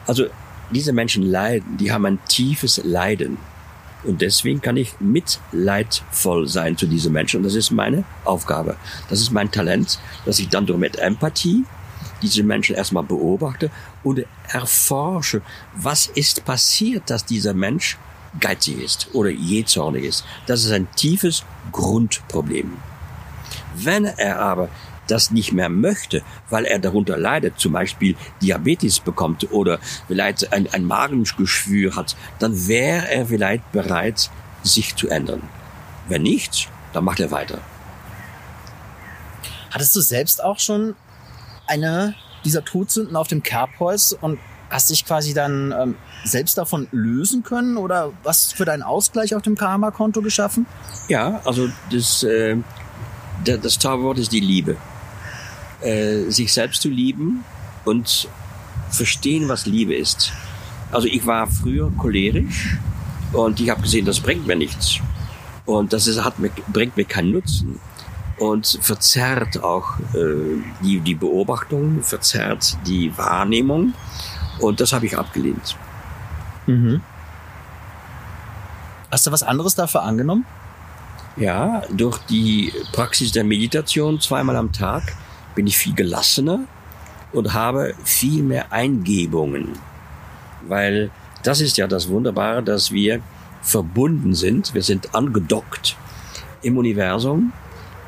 Also 0.07 0.25
diese 0.71 0.93
Menschen 0.93 1.23
leiden, 1.23 1.77
die 1.77 1.91
haben 1.91 2.05
ein 2.05 2.19
tiefes 2.27 2.81
Leiden. 2.83 3.37
Und 4.03 4.21
deswegen 4.21 4.61
kann 4.61 4.77
ich 4.77 4.99
mitleidvoll 4.99 6.47
sein 6.47 6.75
zu 6.75 6.87
diesen 6.87 7.13
Menschen. 7.13 7.37
Und 7.37 7.43
das 7.43 7.53
ist 7.53 7.69
meine 7.69 8.03
Aufgabe. 8.25 8.75
Das 9.09 9.19
ist 9.19 9.31
mein 9.31 9.51
Talent, 9.51 9.99
dass 10.25 10.39
ich 10.39 10.49
dann 10.49 10.65
durch 10.65 10.79
mit 10.79 10.97
Empathie 10.97 11.65
diese 12.21 12.43
Menschen 12.43 12.75
erstmal 12.75 13.03
beobachte 13.03 13.69
und 14.03 14.25
erforsche, 14.47 15.41
was 15.75 16.07
ist 16.07 16.45
passiert, 16.45 17.09
dass 17.09 17.25
dieser 17.25 17.53
Mensch 17.53 17.97
geizig 18.39 18.81
ist 18.81 19.09
oder 19.13 19.29
jähzornig 19.29 20.03
ist. 20.03 20.25
Das 20.45 20.63
ist 20.63 20.71
ein 20.71 20.89
tiefes 20.95 21.43
Grundproblem. 21.71 22.77
Wenn 23.75 24.05
er 24.05 24.39
aber 24.39 24.69
das 25.07 25.31
nicht 25.31 25.51
mehr 25.51 25.69
möchte, 25.69 26.23
weil 26.49 26.65
er 26.65 26.79
darunter 26.79 27.17
leidet, 27.17 27.59
zum 27.59 27.73
Beispiel 27.73 28.15
Diabetes 28.41 28.99
bekommt 28.99 29.51
oder 29.51 29.79
vielleicht 30.07 30.53
ein, 30.53 30.71
ein 30.71 30.85
Magengeschwür 30.85 31.95
hat, 31.95 32.15
dann 32.39 32.67
wäre 32.67 33.09
er 33.09 33.25
vielleicht 33.25 33.69
bereit, 33.71 34.29
sich 34.63 34.95
zu 34.95 35.09
ändern. 35.09 35.41
Wenn 36.07 36.23
nicht, 36.23 36.69
dann 36.93 37.03
macht 37.03 37.19
er 37.19 37.31
weiter. 37.31 37.59
Hattest 39.71 39.95
du 39.95 40.01
selbst 40.01 40.43
auch 40.43 40.59
schon 40.59 40.95
eine 41.67 42.15
dieser 42.43 42.63
Todsünden 42.63 43.15
auf 43.15 43.27
dem 43.27 43.43
Kerbholz 43.43 44.17
und 44.19 44.39
hast 44.71 44.89
dich 44.89 45.05
quasi 45.05 45.33
dann 45.33 45.71
ähm, 45.77 45.95
selbst 46.23 46.57
davon 46.57 46.87
lösen 46.91 47.43
können 47.43 47.77
oder 47.77 48.11
was 48.23 48.53
für 48.53 48.65
deinen 48.65 48.81
Ausgleich 48.81 49.35
auf 49.35 49.43
dem 49.43 49.55
Karma-Konto 49.55 50.21
geschaffen? 50.21 50.65
Ja, 51.07 51.41
also 51.45 51.69
das, 51.91 52.23
äh, 52.23 52.57
das 53.45 53.77
Zauberwort 53.77 54.17
ist 54.17 54.31
die 54.31 54.39
Liebe 54.39 54.77
äh, 55.81 56.29
sich 56.29 56.53
selbst 56.53 56.81
zu 56.81 56.89
lieben 56.89 57.43
und 57.85 58.27
verstehen, 58.89 59.49
was 59.49 59.65
Liebe 59.65 59.95
ist. 59.95 60.31
Also 60.91 61.07
ich 61.07 61.25
war 61.25 61.47
früher 61.47 61.91
cholerisch 61.97 62.77
und 63.33 63.59
ich 63.59 63.69
habe 63.69 63.81
gesehen, 63.81 64.05
das 64.05 64.19
bringt 64.19 64.45
mir 64.47 64.55
nichts. 64.55 64.99
Und 65.65 65.93
das 65.93 66.07
ist, 66.07 66.23
hat 66.23 66.39
mir, 66.39 66.51
bringt 66.67 66.97
mir 66.97 67.05
keinen 67.05 67.31
Nutzen. 67.31 67.79
Und 68.37 68.79
verzerrt 68.81 69.63
auch 69.63 69.99
äh, 70.15 70.61
die, 70.83 70.99
die 70.99 71.13
Beobachtung, 71.13 72.01
verzerrt 72.01 72.75
die 72.87 73.15
Wahrnehmung. 73.15 73.93
Und 74.61 74.79
das 74.79 74.93
habe 74.93 75.05
ich 75.05 75.17
abgelehnt. 75.17 75.75
Mhm. 76.67 77.01
Hast 79.11 79.27
du 79.27 79.31
was 79.31 79.43
anderes 79.43 79.75
dafür 79.75 80.03
angenommen? 80.03 80.45
Ja, 81.35 81.81
durch 81.91 82.17
die 82.29 82.71
Praxis 82.93 83.31
der 83.31 83.43
Meditation 83.43 84.19
zweimal 84.21 84.55
am 84.55 84.71
Tag 84.71 85.03
bin 85.55 85.67
ich 85.67 85.77
viel 85.77 85.93
gelassener 85.93 86.61
und 87.33 87.53
habe 87.53 87.93
viel 88.03 88.43
mehr 88.43 88.71
Eingebungen. 88.71 89.73
Weil 90.67 91.09
das 91.43 91.61
ist 91.61 91.77
ja 91.77 91.87
das 91.87 92.09
Wunderbare, 92.09 92.61
dass 92.61 92.91
wir 92.91 93.21
verbunden 93.61 94.33
sind, 94.33 94.73
wir 94.73 94.83
sind 94.83 95.13
angedockt 95.15 95.95
im 96.61 96.77
Universum 96.77 97.53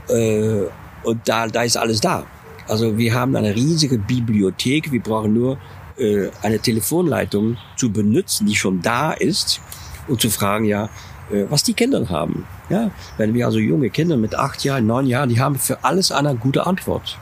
äh, 0.10 0.64
und 1.04 1.22
da, 1.26 1.48
da 1.48 1.64
ist 1.64 1.78
alles 1.78 2.02
da. 2.02 2.26
Also 2.68 2.98
wir 2.98 3.14
haben 3.14 3.36
eine 3.36 3.56
riesige 3.56 3.98
Bibliothek, 3.98 4.92
wir 4.92 5.02
brauchen 5.02 5.34
nur 5.34 5.58
äh, 5.98 6.30
eine 6.42 6.60
Telefonleitung 6.60 7.58
zu 7.76 7.92
benutzen, 7.92 8.46
die 8.48 8.56
schon 8.56 8.82
da 8.82 9.12
ist 9.12 9.62
und 10.08 10.22
zu 10.22 10.30
fragen, 10.30 10.66
ja, 10.66 10.90
äh, 11.32 11.46
was 11.50 11.64
die 11.64 11.74
Kinder 11.74 12.08
haben. 12.10 12.46
Ja, 12.70 12.92
wenn 13.18 13.34
wir 13.34 13.46
also 13.46 13.60
junge 13.60 13.90
Kinder 13.90 14.18
mit 14.18 14.36
acht 14.36 14.64
Jahren, 14.64 14.88
neun 14.88 15.08
Jahren, 15.08 15.30
die 15.30 15.40
haben 15.40 15.56
für 15.56 15.84
alles 15.84 16.12
eine 16.12 16.36
gute 16.36 16.66
Antwort 16.66 17.18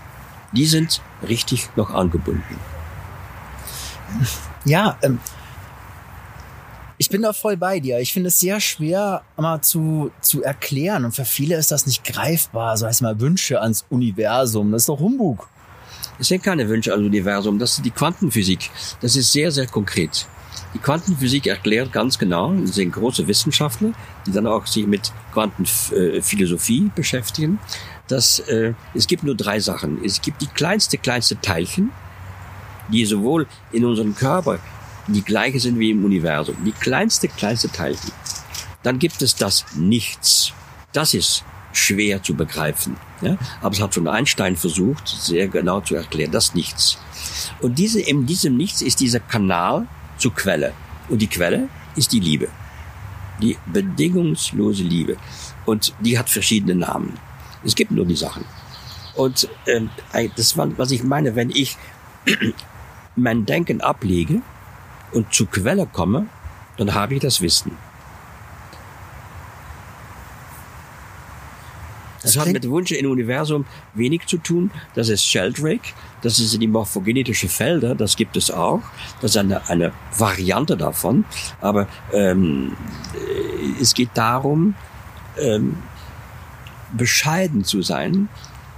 die 0.53 0.65
sind 0.65 1.01
richtig 1.27 1.69
noch 1.75 1.91
angebunden. 1.91 2.59
Ja, 4.65 4.97
ähm, 5.01 5.19
ich 6.97 7.09
bin 7.09 7.21
da 7.21 7.33
voll 7.33 7.57
bei 7.57 7.79
dir. 7.79 7.99
Ich 7.99 8.13
finde 8.13 8.27
es 8.27 8.39
sehr 8.39 8.59
schwer, 8.59 9.23
mal 9.37 9.61
zu, 9.61 10.11
zu 10.21 10.43
erklären. 10.43 11.05
Und 11.05 11.13
für 11.13 11.25
viele 11.25 11.55
ist 11.55 11.71
das 11.71 11.87
nicht 11.87 12.03
greifbar. 12.03 12.77
So 12.77 12.85
heißt 12.85 13.01
mal 13.01 13.19
Wünsche 13.19 13.61
ans 13.61 13.85
Universum. 13.89 14.71
Das 14.71 14.83
ist 14.83 14.89
doch 14.89 14.99
Humbug. 14.99 15.47
Es 16.19 16.27
sind 16.27 16.43
keine 16.43 16.67
Wünsche 16.69 16.91
ans 16.91 17.05
Universum. 17.05 17.59
Das 17.59 17.73
ist 17.73 17.85
die 17.85 17.91
Quantenphysik. 17.91 18.69
Das 19.01 19.15
ist 19.15 19.31
sehr, 19.31 19.51
sehr 19.51 19.67
konkret. 19.67 20.27
Die 20.73 20.79
Quantenphysik 20.79 21.47
erklärt 21.47 21.91
ganz 21.91 22.17
genau, 22.17 22.53
das 22.53 22.75
sind 22.75 22.91
große 22.91 23.27
Wissenschaftler, 23.27 23.91
die 24.25 24.31
dann 24.31 24.47
auch 24.47 24.65
sich 24.67 24.87
mit 24.87 25.11
Quantenphilosophie 25.33 26.91
beschäftigen 26.95 27.59
dass 28.11 28.39
äh, 28.39 28.73
es 28.93 29.07
gibt 29.07 29.23
nur 29.23 29.35
drei 29.35 29.59
Sachen. 29.59 30.03
Es 30.03 30.21
gibt 30.21 30.41
die 30.41 30.47
kleinste, 30.47 30.97
kleinste 30.97 31.39
Teilchen, 31.39 31.91
die 32.91 33.05
sowohl 33.05 33.47
in 33.71 33.85
unserem 33.85 34.15
Körper 34.15 34.59
die 35.07 35.23
gleiche 35.23 35.59
sind 35.59 35.79
wie 35.79 35.91
im 35.91 36.03
Universum. 36.03 36.55
Die 36.65 36.73
kleinste, 36.73 37.27
kleinste 37.27 37.69
Teilchen. 37.69 38.11
Dann 38.83 38.99
gibt 38.99 39.21
es 39.21 39.35
das 39.35 39.65
Nichts. 39.75 40.53
Das 40.91 41.13
ist 41.13 41.43
schwer 41.73 42.21
zu 42.21 42.33
begreifen. 42.35 42.95
Ja? 43.21 43.37
Aber 43.61 43.73
es 43.73 43.81
hat 43.81 43.93
schon 43.93 44.07
Einstein 44.07 44.55
versucht, 44.55 45.07
sehr 45.07 45.47
genau 45.47 45.81
zu 45.81 45.95
erklären, 45.95 46.31
das 46.31 46.53
Nichts. 46.53 46.97
Und 47.61 47.77
diese, 47.77 48.01
in 48.01 48.25
diesem 48.25 48.57
Nichts 48.57 48.81
ist 48.81 48.99
dieser 48.99 49.19
Kanal 49.19 49.87
zur 50.17 50.33
Quelle. 50.33 50.73
Und 51.09 51.21
die 51.21 51.27
Quelle 51.27 51.69
ist 51.95 52.11
die 52.11 52.19
Liebe. 52.19 52.47
Die 53.41 53.57
bedingungslose 53.71 54.83
Liebe. 54.83 55.17
Und 55.65 55.93
die 55.99 56.17
hat 56.17 56.29
verschiedene 56.29 56.75
Namen. 56.75 57.17
Es 57.63 57.75
gibt 57.75 57.91
nur 57.91 58.05
die 58.05 58.15
Sachen. 58.15 58.45
Und 59.15 59.47
ähm, 59.67 59.89
das 60.35 60.57
war, 60.57 60.77
was 60.77 60.91
ich 60.91 61.03
meine, 61.03 61.35
wenn 61.35 61.49
ich 61.49 61.77
mein 63.15 63.45
Denken 63.45 63.81
ablege 63.81 64.41
und 65.11 65.33
zur 65.33 65.49
Quelle 65.49 65.85
komme, 65.85 66.27
dann 66.77 66.93
habe 66.93 67.15
ich 67.15 67.21
das 67.21 67.41
Wissen. 67.41 67.77
Das, 72.21 72.33
das 72.33 72.45
hat 72.45 72.53
mit 72.53 72.69
Wunsch 72.69 72.91
im 72.91 73.09
Universum 73.09 73.65
wenig 73.93 74.27
zu 74.27 74.37
tun. 74.37 74.71
Das 74.93 75.09
ist 75.09 75.25
Sheldrake. 75.25 75.93
Das 76.21 76.37
sind 76.37 76.59
die 76.59 76.67
morphogenetische 76.67 77.47
Felder. 77.47 77.95
Das 77.95 78.15
gibt 78.15 78.37
es 78.37 78.51
auch. 78.51 78.81
Das 79.21 79.31
ist 79.31 79.37
eine, 79.37 79.67
eine 79.69 79.91
Variante 80.17 80.77
davon. 80.77 81.25
Aber 81.61 81.87
ähm, 82.13 82.73
es 83.79 83.93
geht 83.93 84.09
darum, 84.13 84.75
ähm, 85.39 85.77
bescheiden 86.95 87.63
zu 87.63 87.81
sein 87.81 88.29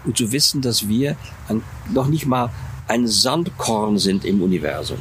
und 0.06 0.18
zu 0.18 0.32
wissen, 0.32 0.62
dass 0.62 0.88
wir 0.88 1.18
ein, 1.50 1.62
noch 1.92 2.08
nicht 2.08 2.26
mal 2.26 2.50
ein 2.88 3.08
Sandkorn 3.08 3.98
sind 3.98 4.26
im 4.26 4.42
Universum. 4.42 5.00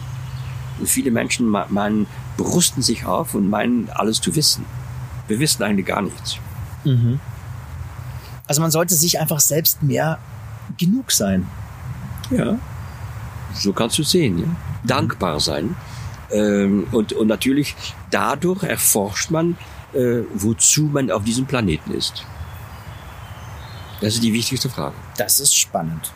Und 0.79 0.89
viele 0.89 1.11
Menschen 1.11 1.49
meinen, 1.49 2.07
berusten 2.37 2.83
sich 2.83 3.05
auf 3.05 3.35
und 3.35 3.49
meinen, 3.49 3.89
alles 3.91 4.21
zu 4.21 4.35
wissen. 4.35 4.65
Wir 5.29 5.39
wissen 5.39 5.63
eigentlich 5.63 5.87
gar 5.87 6.03
nichts. 6.03 6.39
Mhm. 6.85 7.21
Also 8.53 8.61
man 8.61 8.71
sollte 8.71 8.95
sich 8.95 9.19
einfach 9.19 9.41
selbst 9.41 9.83
mehr 9.83 10.19
genug 10.77 11.11
sein. 11.11 11.49
Ja, 12.31 12.59
so 13.55 13.73
kannst 13.73 13.97
du 13.97 14.03
sehen. 14.03 14.41
Ja? 14.41 14.45
Dankbar 14.85 15.41
sein. 15.41 15.75
Ähm, 16.31 16.87
und, 16.93 17.15
und 17.15 17.29
natürlich 17.29 17.75
dadurch 18.11 18.63
erforscht 18.63 19.31
man, 19.31 19.57
äh, 19.95 20.19
wozu 20.35 20.83
man 20.83 21.11
auf 21.11 21.25
diesem 21.25 21.47
Planeten 21.47 21.95
ist. 21.95 22.27
Das 24.03 24.17
ist 24.17 24.23
die 24.23 24.35
wichtigste 24.35 24.69
Frage. 24.69 24.97
Das 25.17 25.41
ist 25.41 25.57
spannend. 25.57 26.13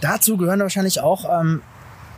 Dazu 0.00 0.38
gehören 0.38 0.60
wahrscheinlich 0.60 0.98
auch 0.98 1.26
ähm, 1.42 1.60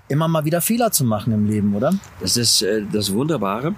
immer 0.09 0.29
mal 0.29 0.45
wieder 0.45 0.61
Fehler 0.61 0.93
zu 0.93 1.05
machen 1.05 1.33
im 1.33 1.47
Leben, 1.47 1.75
oder? 1.75 1.93
Das 2.21 2.37
ist 2.37 2.63
äh, 2.63 2.83
das 2.93 3.13
Wunderbare. 3.13 3.75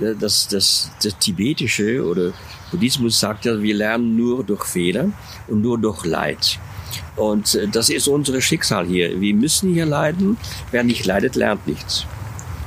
Äh, 0.00 0.14
das, 0.18 0.48
das, 0.48 0.90
das 1.02 1.18
Tibetische 1.18 2.04
oder 2.04 2.32
Buddhismus 2.70 3.18
sagt 3.18 3.44
ja, 3.44 3.60
wir 3.60 3.74
lernen 3.74 4.16
nur 4.16 4.44
durch 4.44 4.64
Fehler 4.64 5.10
und 5.48 5.62
nur 5.62 5.78
durch 5.78 6.04
Leid. 6.04 6.58
Und 7.16 7.54
äh, 7.54 7.68
das 7.68 7.90
ist 7.90 8.08
unser 8.08 8.40
Schicksal 8.40 8.86
hier. 8.86 9.20
Wir 9.20 9.34
müssen 9.34 9.72
hier 9.72 9.86
leiden. 9.86 10.36
Wer 10.70 10.84
nicht 10.84 11.04
leidet, 11.04 11.36
lernt 11.36 11.66
nichts. 11.66 12.06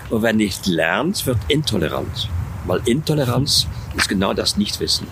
Und 0.10 0.22
wer 0.22 0.34
nicht 0.34 0.68
lernt, 0.68 1.26
wird 1.26 1.40
intolerant. 1.48 2.30
Weil 2.68 2.82
Intoleranz 2.86 3.68
ist 3.96 4.10
genau 4.10 4.34
das 4.34 4.58
Nichtwissen. 4.58 5.08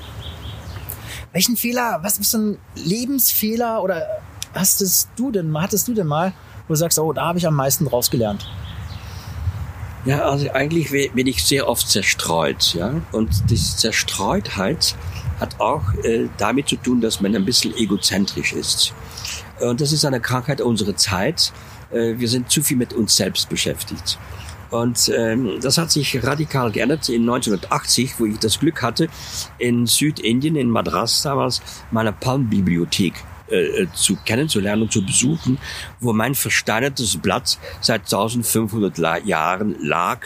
Welchen 1.31 1.57
Fehler, 1.57 1.99
was 2.03 2.19
ist 2.19 2.35
ein 2.35 2.57
Lebensfehler 2.75 3.81
oder 3.81 4.05
hast 4.53 5.07
du 5.15 5.31
denn, 5.31 5.59
hattest 5.59 5.87
du 5.87 5.93
denn 5.93 6.07
mal, 6.07 6.33
wo 6.67 6.73
du 6.73 6.75
sagst, 6.75 6.99
oh, 6.99 7.13
da 7.13 7.25
habe 7.25 7.39
ich 7.39 7.47
am 7.47 7.55
meisten 7.55 7.85
draus 7.85 8.09
gelernt? 8.09 8.49
Ja, 10.05 10.25
also 10.25 10.49
eigentlich 10.51 10.91
bin 11.13 11.27
ich 11.27 11.43
sehr 11.43 11.69
oft 11.69 11.87
zerstreut, 11.87 12.73
ja. 12.73 12.93
Und 13.13 13.49
diese 13.49 13.77
Zerstreutheit 13.77 14.95
hat 15.39 15.61
auch 15.61 15.93
äh, 16.03 16.27
damit 16.37 16.67
zu 16.67 16.75
tun, 16.75 16.99
dass 16.99 17.21
man 17.21 17.35
ein 17.35 17.45
bisschen 17.45 17.75
egozentrisch 17.77 18.51
ist. 18.51 18.93
Und 19.61 19.79
das 19.79 19.93
ist 19.93 20.03
eine 20.03 20.19
Krankheit 20.19 20.59
unserer 20.59 20.95
Zeit. 20.97 21.53
Äh, 21.91 22.15
wir 22.17 22.27
sind 22.27 22.51
zu 22.51 22.61
viel 22.61 22.75
mit 22.75 22.93
uns 22.93 23.15
selbst 23.15 23.47
beschäftigt. 23.47 24.17
Und 24.71 25.09
ähm, 25.15 25.59
das 25.61 25.77
hat 25.77 25.91
sich 25.91 26.21
radikal 26.23 26.71
geändert 26.71 27.07
in 27.07 27.21
1980, 27.21 28.19
wo 28.19 28.25
ich 28.25 28.39
das 28.39 28.59
Glück 28.59 28.81
hatte, 28.81 29.07
in 29.59 29.85
Südindien, 29.85 30.55
in 30.55 30.69
Madras 30.69 31.21
damals, 31.21 31.61
meine 31.91 32.11
Palmbibliothek 32.11 33.13
äh, 33.49 33.87
zu 33.93 34.15
kennenzulernen 34.25 34.83
und 34.83 34.91
zu 34.91 35.05
besuchen, 35.05 35.57
wo 35.99 36.13
mein 36.13 36.35
versteinertes 36.35 37.17
Blatt 37.17 37.57
seit 37.81 38.01
1500 38.01 38.97
La 38.97 39.17
Jahren 39.17 39.75
lag, 39.81 40.19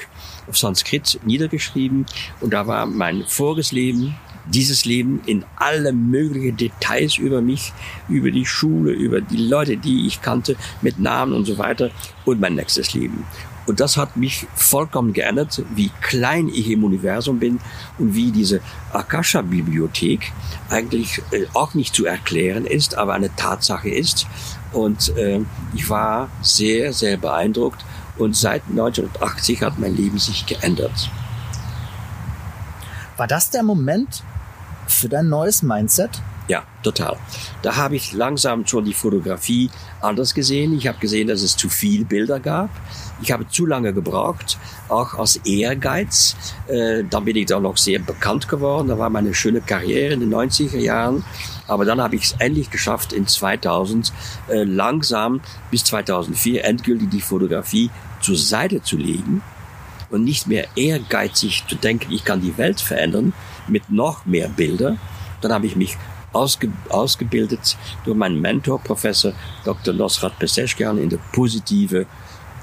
auf 0.48 0.58
Sanskrit 0.58 1.20
niedergeschrieben. 1.26 2.06
Und 2.42 2.54
da 2.54 2.68
war 2.68 2.86
mein 2.86 3.26
voriges 3.26 3.72
Leben, 3.72 4.16
dieses 4.46 4.86
Leben 4.86 5.22
in 5.26 5.44
alle 5.58 5.92
möglichen 5.92 6.56
Details 6.58 7.18
über 7.18 7.42
mich, 7.42 7.74
über 8.08 8.32
die 8.32 8.46
Schule, 8.46 8.92
über 8.92 9.22
die 9.22 9.38
Leute, 9.38 9.78
die 9.78 10.08
ich 10.08 10.22
kannte, 10.22 10.56
mit 10.82 11.00
Namen 11.00 11.34
und 11.34 11.46
so 11.46 11.58
weiter 11.58 11.92
und 12.26 12.40
mein 12.40 12.56
nächstes 12.56 12.94
Leben. 12.94 13.26
Und 13.68 13.82
das 13.82 13.98
hat 13.98 14.16
mich 14.16 14.48
vollkommen 14.56 15.12
geändert, 15.12 15.62
wie 15.76 15.92
klein 16.02 16.48
ich 16.48 16.72
im 16.72 16.86
Universum 16.86 17.40
bin 17.40 17.60
und 18.00 18.16
wie 18.16 18.32
diese 18.32 18.62
Akasha-Bibliothek 18.94 20.32
eigentlich 20.70 21.22
äh, 21.32 21.46
auch 21.54 21.74
nicht 21.74 21.94
zu 21.94 22.06
erklären 22.06 22.66
ist, 22.66 22.96
aber 22.96 23.14
eine 23.14 23.36
Tatsache 23.36 23.90
ist. 23.90 24.26
Und 24.72 25.16
äh, 25.18 25.42
ich 25.76 25.90
war 25.90 26.30
sehr, 26.42 26.94
sehr 26.94 27.18
beeindruckt. 27.18 27.84
Und 28.18 28.36
seit 28.36 28.64
1980 28.70 29.62
hat 29.62 29.78
mein 29.78 29.96
Leben 29.96 30.18
sich 30.18 30.46
geändert. 30.46 31.12
War 33.18 33.28
das 33.28 33.50
der 33.50 33.64
Moment 33.64 34.24
für 34.88 35.10
dein 35.10 35.28
neues 35.28 35.62
Mindset? 35.62 36.22
Ja, 36.48 36.64
total. 36.82 37.18
Da 37.62 37.76
habe 37.76 37.98
ich 37.98 38.14
langsam 38.14 38.66
schon 38.66 38.86
die 38.86 38.94
Fotografie 38.94 39.70
anders 40.00 40.34
gesehen. 40.34 40.74
Ich 40.78 40.88
habe 40.88 40.98
gesehen, 41.00 41.28
dass 41.28 41.42
es 41.42 41.58
zu 41.58 41.68
viel 41.68 42.06
Bilder 42.06 42.40
gab. 42.40 42.70
Ich 43.22 43.32
habe 43.32 43.48
zu 43.48 43.66
lange 43.66 43.94
gebraucht, 43.94 44.58
auch 44.90 45.16
aus 45.16 45.38
Ehrgeiz. 45.38 46.36
Äh, 46.68 47.04
dann 47.10 47.26
bin 47.26 47.36
ich 47.36 47.48
da 47.48 47.60
noch 47.60 47.78
sehr 47.78 48.00
bekannt 48.00 48.48
geworden. 48.48 48.90
Da 48.90 49.00
war 49.00 49.10
meine 49.10 49.34
schöne 49.34 49.62
Karriere 49.62 50.14
in 50.14 50.20
den 50.20 50.34
90er 50.34 50.78
Jahren. 50.78 51.24
Aber 51.68 51.84
dann 51.84 52.02
habe 52.02 52.16
ich 52.16 52.24
es 52.24 52.36
endlich 52.40 52.70
geschafft, 52.70 53.14
in 53.14 53.28
2000 53.28 54.14
äh, 54.50 54.64
langsam 54.64 55.42
bis 55.72 55.84
2004 55.86 56.64
endgültig 56.64 57.10
die 57.10 57.22
Fotografie 57.22 57.90
zur 58.22 58.38
Seite 58.38 58.82
zu 58.82 58.98
legen 58.98 59.42
und 60.10 60.24
nicht 60.24 60.48
mehr 60.48 60.68
ehrgeizig 60.76 61.66
zu 61.68 61.76
denken, 61.76 62.12
ich 62.12 62.24
kann 62.24 62.42
die 62.42 62.58
Welt 62.58 62.80
verändern 62.80 63.34
mit 63.68 63.90
noch 63.90 64.26
mehr 64.26 64.48
Bilder. 64.48 64.98
Dann 65.42 65.52
habe 65.52 65.66
ich 65.66 65.76
mich 65.76 65.98
ausge, 66.34 66.72
ausgebildet 66.90 67.78
durch 68.06 68.18
meinen 68.18 68.40
Mentor, 68.40 68.80
Professor 68.80 69.34
Dr. 69.66 69.94
Nosrat 69.94 70.38
Peseschkian 70.40 70.98
in 70.98 71.10
der 71.10 71.20
positive 71.32 72.06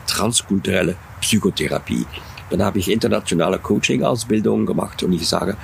transkulturelle 0.06 0.96
Psychotherapie. 1.20 2.06
Dann 2.50 2.62
habe 2.62 2.78
ich 2.78 2.90
internationale 2.90 3.58
Coaching-Ausbildungen 3.58 4.66
gemacht 4.66 5.02
und 5.02 5.12
ich 5.12 5.28
sage, 5.28 5.56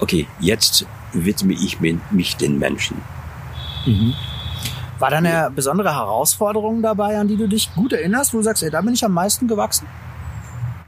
okay, 0.00 0.26
jetzt 0.40 0.86
widme 1.12 1.52
ich 1.52 1.78
mich 1.80 2.36
den 2.36 2.58
Menschen. 2.58 2.96
Mhm. 3.86 4.14
War 4.98 5.10
da 5.10 5.16
eine 5.16 5.50
besondere 5.54 5.94
Herausforderung 5.94 6.80
dabei, 6.80 7.18
an 7.18 7.26
die 7.26 7.36
du 7.36 7.48
dich 7.48 7.74
gut 7.74 7.92
erinnerst, 7.92 8.32
wo 8.32 8.38
du 8.38 8.44
sagst, 8.44 8.62
ey, 8.62 8.70
da 8.70 8.80
bin 8.80 8.94
ich 8.94 9.04
am 9.04 9.12
meisten 9.12 9.48
gewachsen? 9.48 9.86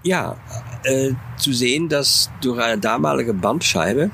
Ja, 0.04 0.36
äh, 0.84 1.12
zu 1.36 1.52
sehen, 1.52 1.88
dass 1.88 2.30
durch 2.40 2.60
eine 2.60 2.78
damalige 2.78 3.34
Bandscheibe 3.34 4.10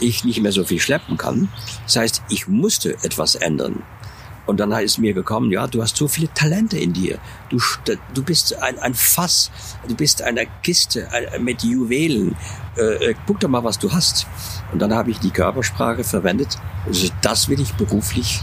ich 0.00 0.24
nicht 0.24 0.40
mehr 0.40 0.52
so 0.52 0.64
viel 0.64 0.80
schleppen 0.80 1.16
kann. 1.16 1.48
Das 1.84 1.96
heißt, 1.96 2.22
ich 2.28 2.48
musste 2.48 2.94
etwas 3.02 3.34
ändern. 3.34 3.82
Und 4.44 4.58
dann 4.58 4.72
ist 4.72 4.98
mir 4.98 5.14
gekommen, 5.14 5.52
ja, 5.52 5.66
du 5.66 5.82
hast 5.82 5.96
so 5.96 6.08
viele 6.08 6.32
Talente 6.34 6.76
in 6.76 6.92
dir. 6.92 7.18
Du, 7.48 7.58
du 8.12 8.22
bist 8.24 8.60
ein, 8.60 8.78
ein 8.80 8.94
Fass, 8.94 9.50
du 9.86 9.94
bist 9.94 10.22
eine 10.22 10.46
Kiste 10.62 11.08
mit 11.40 11.62
Juwelen. 11.62 12.34
Äh, 12.76 13.10
äh, 13.10 13.14
guck 13.26 13.38
doch 13.40 13.48
mal, 13.48 13.62
was 13.62 13.78
du 13.78 13.92
hast. 13.92 14.26
Und 14.72 14.80
dann 14.80 14.92
habe 14.92 15.10
ich 15.10 15.18
die 15.20 15.30
Körpersprache 15.30 16.02
verwendet. 16.02 16.58
Also 16.86 17.08
das 17.20 17.48
will 17.48 17.60
ich 17.60 17.72
beruflich 17.74 18.40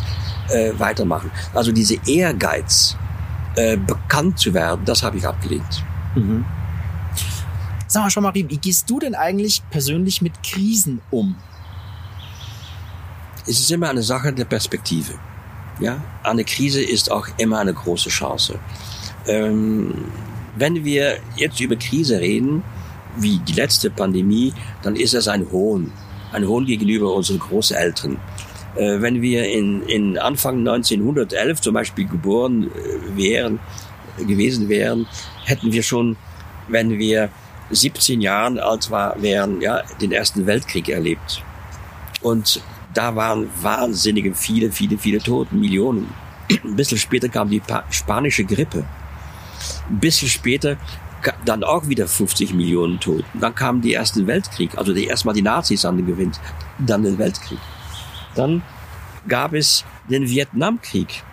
äh, 0.50 0.72
weitermachen. 0.78 1.32
Also 1.54 1.72
diese 1.72 1.98
Ehrgeiz, 2.08 2.96
äh, 3.56 3.76
bekannt 3.76 4.40
zu 4.40 4.54
werden, 4.54 4.86
das 4.86 5.04
habe 5.04 5.18
ich 5.18 5.28
abgelehnt. 5.28 5.84
Mhm. 6.16 6.46
Sag 7.88 8.04
mal 8.04 8.10
schon 8.10 8.24
mal, 8.24 8.34
wie 8.36 8.44
gehst 8.44 8.90
du 8.90 9.00
denn 9.00 9.16
eigentlich 9.16 9.64
persönlich 9.70 10.22
mit 10.22 10.44
Krisen 10.44 11.02
um? 11.10 11.36
Es 13.48 13.60
ist 13.60 13.72
immer 13.72 13.90
eine 13.90 14.04
Sache 14.04 14.32
der 14.32 14.46
Perspektive. 14.46 15.14
Ja, 15.80 16.02
eine 16.24 16.44
Krise 16.44 16.82
ist 16.84 17.12
auch 17.12 17.28
immer 17.38 17.60
eine 17.60 17.74
große 17.74 18.10
Chance. 18.10 18.60
Ähm, 19.28 19.94
wenn 20.58 20.84
wir 20.84 21.18
jetzt 21.38 21.60
über 21.60 21.76
Krise 21.76 22.20
reden, 22.20 22.64
wie 23.18 23.40
die 23.40 23.54
letzte 23.54 23.90
Pandemie, 23.90 24.54
dann 24.82 24.96
ist 24.96 25.14
das 25.14 25.28
ein 25.28 25.50
Hohn. 25.52 25.92
Ein 26.32 26.48
Hohn 26.48 26.66
gegenüber 26.66 27.14
unseren 27.14 27.40
Großeltern. 27.40 28.18
Äh, 28.76 29.02
wenn 29.02 29.22
wir 29.22 29.50
in, 29.50 29.84
in 29.84 30.18
Anfang 30.18 30.60
1911 30.60 31.62
zum 31.62 31.74
Beispiel 31.74 32.08
geboren 32.08 32.70
äh, 32.72 33.18
wären, 33.18 33.60
gewesen 34.18 34.68
wären, 34.70 35.08
hätten 35.46 35.72
wir 35.72 35.84
schon, 35.84 36.18
wenn 36.68 37.00
wir 37.00 37.30
17 37.72 38.22
Jahren 38.22 38.60
alt 38.60 38.92
war, 38.92 39.22
wären, 39.22 39.62
ja, 39.62 39.82
den 40.02 40.12
Ersten 40.12 40.46
Weltkrieg 40.46 40.90
erlebt. 40.90 41.44
Und 42.22 42.62
da 42.94 43.16
waren 43.16 43.50
wahnsinnige 43.62 44.34
viele, 44.34 44.72
viele, 44.72 44.98
viele 44.98 45.20
Toten, 45.20 45.60
Millionen. 45.60 46.14
Ein 46.64 46.76
bisschen 46.76 46.98
später 46.98 47.30
kam 47.30 47.50
die 47.50 47.62
spanische 47.92 48.44
Grippe. 48.44 48.86
Ein 49.90 50.00
bisschen 50.00 50.30
später 50.30 50.78
dann 51.46 51.64
auch 51.64 51.88
wieder 51.88 52.08
50 52.08 52.54
Millionen 52.54 53.00
Toten. 53.00 53.40
Dann 53.40 53.54
kam 53.54 53.82
die 53.82 53.92
Erste 53.92 54.26
Weltkrieg, 54.26 54.78
also 54.78 54.94
die, 54.94 55.06
erstmal 55.06 55.36
die 55.36 55.42
Nazis 55.42 55.86
an 55.86 55.98
den 55.98 56.08
Gewinn, 56.08 56.32
dann 56.80 57.04
den 57.04 57.18
Weltkrieg. 57.18 57.60
Dann 58.36 58.62
gab 59.28 59.54
es 59.54 59.84
den 60.10 60.28
Vietnamkrieg. 60.28 61.24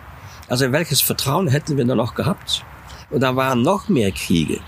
Also 0.49 0.71
welches 0.71 1.01
Vertrauen 1.01 1.47
hätten 1.47 1.77
wir 1.77 1.85
da 1.85 1.95
noch 1.95 2.15
gehabt? 2.15 2.63
Und 3.09 3.21
da 3.21 3.35
waren 3.35 3.61
noch 3.61 3.87
mehr 3.87 4.11
Kriege. 4.11 4.59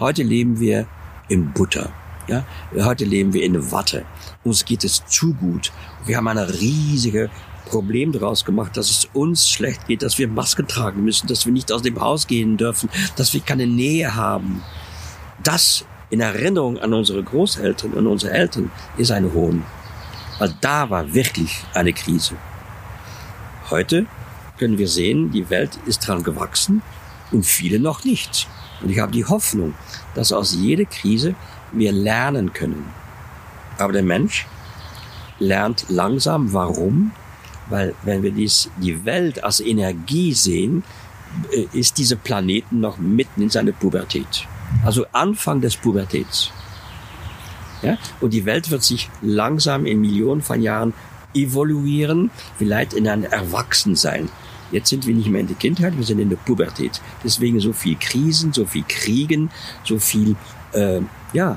Heute 0.00 0.22
leben 0.22 0.58
wir 0.60 0.86
in 1.28 1.52
Butter. 1.52 1.92
Ja, 2.28 2.44
heute 2.76 3.06
leben 3.06 3.32
wir 3.32 3.42
in 3.42 3.72
Watte. 3.72 4.04
Uns 4.44 4.66
geht 4.66 4.84
es 4.84 5.02
zu 5.06 5.32
gut. 5.32 5.72
Wir 6.04 6.18
haben 6.18 6.28
ein 6.28 6.36
riesiges 6.36 7.30
Problem 7.64 8.12
daraus 8.12 8.44
gemacht, 8.44 8.76
dass 8.76 8.90
es 8.90 9.08
uns 9.14 9.48
schlecht 9.48 9.86
geht, 9.86 10.02
dass 10.02 10.18
wir 10.18 10.28
Masken 10.28 10.68
tragen 10.68 11.02
müssen, 11.04 11.26
dass 11.26 11.46
wir 11.46 11.52
nicht 11.54 11.72
aus 11.72 11.80
dem 11.80 11.98
Haus 11.98 12.26
gehen 12.26 12.58
dürfen, 12.58 12.90
dass 13.16 13.32
wir 13.32 13.40
keine 13.40 13.66
Nähe 13.66 14.14
haben. 14.14 14.62
Das 15.42 15.86
in 16.10 16.20
Erinnerung 16.20 16.78
an 16.78 16.92
unsere 16.92 17.22
Großeltern 17.22 17.92
und 17.92 18.06
unsere 18.06 18.32
Eltern 18.32 18.70
ist 18.98 19.10
ein 19.10 19.32
Hohn. 19.32 19.64
Weil 20.38 20.54
da 20.60 20.90
war 20.90 21.14
wirklich 21.14 21.62
eine 21.72 21.94
Krise. 21.94 22.34
Heute 23.70 24.04
können 24.58 24.76
wir 24.76 24.88
sehen, 24.88 25.30
die 25.30 25.48
Welt 25.48 25.78
ist 25.86 26.06
dran 26.06 26.22
gewachsen 26.22 26.82
und 27.32 27.46
viele 27.46 27.80
noch 27.80 28.04
nicht. 28.04 28.48
Und 28.82 28.90
ich 28.90 28.98
habe 28.98 29.12
die 29.12 29.24
Hoffnung, 29.24 29.74
dass 30.14 30.32
aus 30.32 30.54
jeder 30.54 30.84
Krise 30.84 31.34
wir 31.72 31.92
lernen 31.92 32.52
können. 32.52 32.86
Aber 33.78 33.92
der 33.92 34.02
Mensch 34.02 34.46
lernt 35.38 35.86
langsam. 35.88 36.52
Warum? 36.52 37.12
Weil 37.68 37.94
wenn 38.02 38.22
wir 38.22 38.32
dies, 38.32 38.70
die 38.78 39.04
Welt 39.04 39.44
als 39.44 39.60
Energie 39.60 40.32
sehen, 40.32 40.82
äh, 41.52 41.66
ist 41.72 41.98
dieser 41.98 42.16
Planeten 42.16 42.80
noch 42.80 42.98
mitten 42.98 43.42
in 43.42 43.50
seiner 43.50 43.72
Pubertät. 43.72 44.46
Also 44.84 45.06
Anfang 45.12 45.60
des 45.60 45.76
Pubertäts. 45.76 46.50
Ja? 47.82 47.96
Und 48.20 48.32
die 48.32 48.44
Welt 48.44 48.70
wird 48.70 48.82
sich 48.82 49.08
langsam 49.22 49.86
in 49.86 50.00
Millionen 50.00 50.42
von 50.42 50.60
Jahren 50.60 50.94
evoluieren, 51.34 52.30
vielleicht 52.56 52.94
in 52.94 53.06
ein 53.06 53.24
Erwachsensein. 53.24 54.28
Jetzt 54.70 54.90
sind 54.90 55.06
wir 55.06 55.14
nicht 55.14 55.30
mehr 55.30 55.40
in 55.40 55.46
der 55.46 55.56
Kindheit, 55.56 55.96
wir 55.96 56.04
sind 56.04 56.18
in 56.18 56.28
der 56.28 56.36
Pubertät. 56.36 57.00
Deswegen 57.24 57.58
so 57.60 57.72
viel 57.72 57.96
Krisen, 57.98 58.52
so 58.52 58.66
viel 58.66 58.84
Kriegen, 58.86 59.50
so 59.84 59.98
viel 59.98 60.36
äh, 60.72 61.00
ja, 61.32 61.56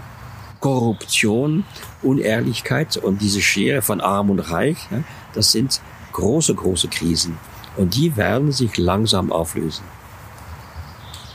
Korruption, 0.59 1.65
Unehrlichkeit 2.01 2.97
und 2.97 3.21
diese 3.21 3.41
Schere 3.41 3.81
von 3.81 4.01
Arm 4.01 4.29
und 4.29 4.39
Reich. 4.39 4.77
Ja, 4.91 5.03
das 5.33 5.51
sind 5.51 5.81
große, 6.13 6.53
große 6.55 6.87
Krisen. 6.87 7.37
Und 7.77 7.95
die 7.95 8.15
werden 8.17 8.51
sich 8.51 8.77
langsam 8.77 9.31
auflösen. 9.31 9.83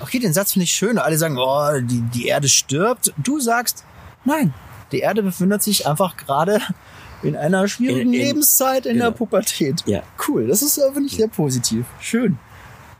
Okay, 0.00 0.18
den 0.18 0.32
Satz 0.32 0.52
finde 0.52 0.64
ich 0.64 0.72
schön. 0.72 0.98
Alle 0.98 1.16
sagen, 1.16 1.38
oh, 1.38 1.80
die, 1.80 2.02
die 2.02 2.26
Erde 2.26 2.48
stirbt. 2.48 3.12
Du 3.16 3.40
sagst, 3.40 3.84
nein, 4.24 4.52
die 4.92 5.00
Erde 5.00 5.22
befindet 5.22 5.62
sich 5.62 5.86
einfach 5.86 6.16
gerade 6.16 6.60
in 7.22 7.36
einer 7.36 7.66
schwierigen 7.66 8.12
in, 8.12 8.20
in, 8.20 8.26
Lebenszeit 8.26 8.86
in 8.86 8.94
genau. 8.94 9.06
der 9.06 9.12
Pubertät. 9.12 9.82
Ja. 9.86 10.02
Cool, 10.28 10.46
das 10.46 10.62
ist, 10.62 10.78
äh, 10.78 10.92
finde 10.92 11.08
ich, 11.08 11.16
sehr 11.16 11.28
positiv. 11.28 11.86
Schön. 12.00 12.38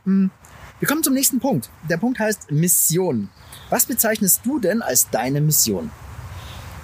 Hm. 0.05 0.31
Wir 0.79 0.87
kommen 0.87 1.03
zum 1.03 1.13
nächsten 1.13 1.39
Punkt. 1.39 1.69
Der 1.89 1.97
Punkt 1.97 2.19
heißt 2.19 2.51
Mission. 2.51 3.29
Was 3.69 3.85
bezeichnest 3.85 4.41
du 4.45 4.59
denn 4.59 4.81
als 4.81 5.09
deine 5.09 5.41
Mission? 5.41 5.91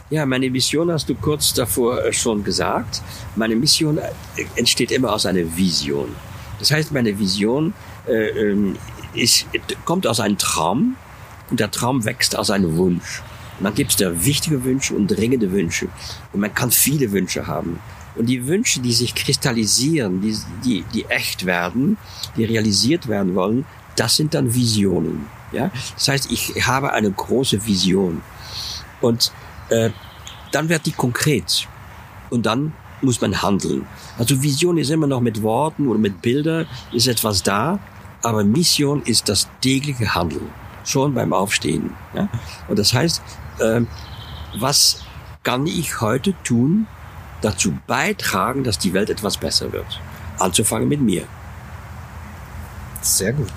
Ja, 0.09 0.25
meine 0.25 0.49
Mission 0.49 0.91
hast 0.91 1.07
du 1.09 1.15
kurz 1.15 1.53
davor 1.53 2.03
äh, 2.03 2.13
schon 2.13 2.43
gesagt. 2.43 3.01
Meine 3.35 3.55
Mission 3.55 3.97
äh, 3.97 4.11
entsteht 4.55 4.91
immer 4.91 5.13
aus 5.13 5.25
einer 5.25 5.57
Vision. 5.57 6.13
Das 6.59 6.71
heißt, 6.71 6.91
meine 6.91 7.17
Vision 7.17 7.73
äh, 8.07 8.27
ähm, 8.29 8.75
ist, 9.13 9.47
kommt 9.85 10.05
aus 10.05 10.19
einem 10.19 10.37
Traum 10.37 10.97
und 11.49 11.59
der 11.59 11.71
Traum 11.71 12.03
wächst 12.05 12.37
aus 12.37 12.49
einem 12.49 12.75
Wunsch. 12.75 13.23
Und 13.57 13.65
dann 13.65 13.75
gibt 13.75 13.91
es 13.91 13.97
da 13.97 14.25
wichtige 14.25 14.63
Wünsche 14.63 14.93
und 14.93 15.07
dringende 15.07 15.51
Wünsche. 15.51 15.87
Und 16.33 16.41
man 16.41 16.53
kann 16.53 16.69
viele 16.69 17.11
Wünsche 17.11 17.47
haben. 17.47 17.79
Und 18.15 18.27
die 18.27 18.45
Wünsche, 18.45 18.81
die 18.81 18.93
sich 18.93 19.15
kristallisieren, 19.15 20.21
die, 20.21 20.37
die, 20.63 20.83
die 20.93 21.05
echt 21.05 21.45
werden, 21.45 21.97
die 22.35 22.45
realisiert 22.45 23.07
werden 23.07 23.35
wollen, 23.35 23.65
das 23.95 24.17
sind 24.17 24.33
dann 24.33 24.53
Visionen. 24.53 25.25
Ja? 25.53 25.71
Das 25.95 26.07
heißt, 26.07 26.31
ich 26.31 26.67
habe 26.67 26.91
eine 26.91 27.11
große 27.11 27.65
Vision. 27.65 28.21
Und 29.01 29.31
äh, 29.69 29.91
dann 30.51 30.69
wird 30.69 30.85
die 30.85 30.91
konkret. 30.91 31.67
Und 32.29 32.45
dann 32.45 32.73
muss 33.01 33.21
man 33.21 33.41
handeln. 33.41 33.85
Also 34.17 34.41
Vision 34.41 34.77
ist 34.77 34.89
immer 34.89 35.07
noch 35.07 35.21
mit 35.21 35.41
Worten 35.41 35.87
oder 35.87 35.99
mit 35.99 36.21
Bildern, 36.21 36.67
ist 36.91 37.07
etwas 37.07 37.43
da, 37.43 37.79
aber 38.21 38.43
Mission 38.43 39.01
ist 39.03 39.29
das 39.29 39.49
tägliche 39.61 40.15
Handeln. 40.15 40.49
Schon 40.85 41.13
beim 41.13 41.33
Aufstehen. 41.33 41.91
Ja? 42.15 42.29
Und 42.67 42.79
das 42.79 42.93
heißt, 42.93 43.21
äh, 43.59 43.81
was 44.57 45.03
kann 45.43 45.67
ich 45.67 45.99
heute 46.01 46.33
tun, 46.43 46.87
dazu 47.41 47.77
beitragen, 47.87 48.63
dass 48.63 48.79
die 48.79 48.93
Welt 48.93 49.09
etwas 49.09 49.37
besser 49.37 49.71
wird? 49.71 49.99
Anzufangen 50.39 50.87
mit 50.87 51.01
mir. 51.01 51.23
Sehr 53.01 53.33
gut. 53.33 53.51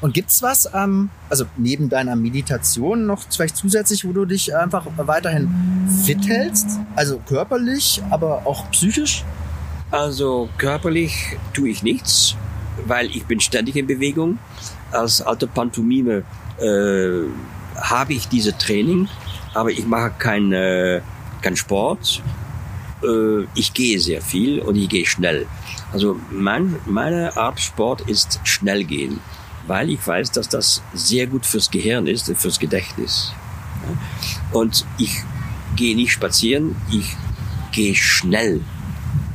Und 0.00 0.14
gibt's 0.14 0.42
was, 0.42 0.68
ähm, 0.74 1.10
also 1.28 1.44
neben 1.56 1.90
deiner 1.90 2.16
Meditation 2.16 3.06
noch 3.06 3.22
vielleicht 3.30 3.56
zusätzlich, 3.56 4.04
wo 4.04 4.12
du 4.12 4.24
dich 4.24 4.56
einfach 4.56 4.86
weiterhin 4.96 5.50
fit 6.04 6.26
hältst? 6.26 6.80
Also 6.96 7.18
körperlich, 7.18 8.02
aber 8.10 8.46
auch 8.46 8.70
psychisch? 8.70 9.24
Also 9.90 10.48
körperlich 10.56 11.36
tue 11.52 11.68
ich 11.68 11.82
nichts, 11.82 12.34
weil 12.86 13.06
ich 13.06 13.26
bin 13.26 13.40
ständig 13.40 13.76
in 13.76 13.86
Bewegung. 13.86 14.38
Als 14.90 15.20
alte 15.20 15.46
Pantomime 15.46 16.24
äh, 16.58 17.24
habe 17.76 18.14
ich 18.14 18.28
diese 18.28 18.56
Training, 18.56 19.08
aber 19.52 19.70
ich 19.70 19.86
mache 19.86 20.12
kein, 20.18 20.52
äh, 20.52 21.02
kein 21.42 21.56
Sport. 21.56 22.22
Äh, 23.02 23.42
ich 23.54 23.74
gehe 23.74 24.00
sehr 24.00 24.22
viel 24.22 24.60
und 24.60 24.76
ich 24.76 24.88
gehe 24.88 25.04
schnell. 25.04 25.46
Also 25.92 26.18
mein, 26.30 26.76
meine 26.86 27.36
Art 27.36 27.60
Sport 27.60 28.02
ist 28.02 28.40
schnell 28.44 28.84
gehen 28.84 29.20
weil 29.66 29.90
ich 29.90 30.04
weiß, 30.04 30.32
dass 30.32 30.48
das 30.48 30.82
sehr 30.94 31.26
gut 31.26 31.46
fürs 31.46 31.70
Gehirn 31.70 32.06
ist 32.06 32.28
und 32.28 32.38
fürs 32.38 32.58
Gedächtnis. 32.58 33.32
Und 34.52 34.84
ich 34.98 35.22
gehe 35.76 35.96
nicht 35.96 36.12
spazieren, 36.12 36.76
ich 36.90 37.16
gehe 37.72 37.94
schnell 37.94 38.60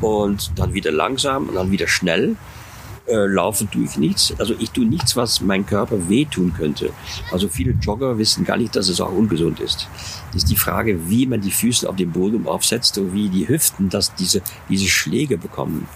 und 0.01 0.51
dann 0.55 0.73
wieder 0.73 0.91
langsam 0.91 1.47
und 1.49 1.55
dann 1.55 1.71
wieder 1.71 1.87
schnell. 1.87 2.35
Äh, 3.07 3.27
laufen 3.27 3.69
tue 3.69 3.83
ich 3.83 3.97
nichts. 3.97 4.33
Also 4.39 4.55
ich 4.57 4.71
tue 4.71 4.85
nichts, 4.85 5.15
was 5.15 5.39
mein 5.39 5.65
Körper 5.65 6.09
wehtun 6.09 6.53
könnte. 6.53 6.89
Also 7.31 7.47
viele 7.47 7.71
Jogger 7.71 8.17
wissen 8.17 8.45
gar 8.45 8.57
nicht, 8.57 8.75
dass 8.75 8.89
es 8.89 8.99
auch 8.99 9.11
ungesund 9.11 9.59
ist. 9.59 9.87
Das 10.33 10.43
ist 10.43 10.49
die 10.49 10.55
Frage, 10.55 11.07
wie 11.07 11.27
man 11.27 11.39
die 11.39 11.51
Füße 11.51 11.87
auf 11.87 11.95
den 11.95 12.11
Boden 12.11 12.47
aufsetzt 12.47 12.97
und 12.97 13.13
wie 13.13 13.29
die 13.29 13.47
Hüften 13.47 13.89
dass 13.89 14.15
diese, 14.15 14.41
diese 14.69 14.87
Schläge 14.87 15.37
bekommen. 15.37 15.87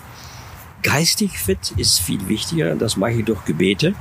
Geistig 0.83 1.39
fit 1.39 1.73
ist 1.77 1.99
viel 1.99 2.27
wichtiger. 2.29 2.75
Das 2.75 2.95
mache 2.95 3.13
ich 3.13 3.25
durch 3.25 3.43
Gebete. 3.43 3.95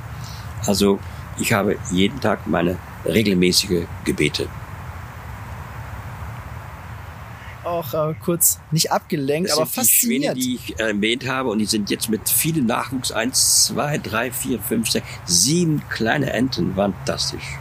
Also 0.66 0.98
ich 1.38 1.52
habe 1.52 1.76
jeden 1.90 2.20
Tag 2.20 2.46
meine 2.46 2.76
regelmäßige 3.04 3.86
Gebete. 4.04 4.48
Auch 7.64 7.92
äh, 7.92 8.14
kurz 8.24 8.60
nicht 8.70 8.90
abgelenkt, 8.92 9.50
das 9.50 9.58
aber 9.58 9.66
sind 9.66 9.74
fasziniert. 9.74 10.36
Die 10.36 10.40
Schwäne, 10.42 10.68
die 10.68 10.72
ich 10.72 10.80
erwähnt 10.80 11.28
habe, 11.28 11.50
und 11.50 11.58
die 11.58 11.66
sind 11.66 11.90
jetzt 11.90 12.08
mit 12.08 12.28
vielen 12.28 12.66
Nachwuchs. 12.66 13.12
Eins, 13.12 13.66
zwei, 13.66 13.98
drei, 13.98 14.30
vier, 14.30 14.58
fünf, 14.58 14.90
sechs, 14.90 15.06
sieben 15.26 15.82
kleine 15.90 16.32
Enten. 16.32 16.74
Fantastisch. 16.74 17.58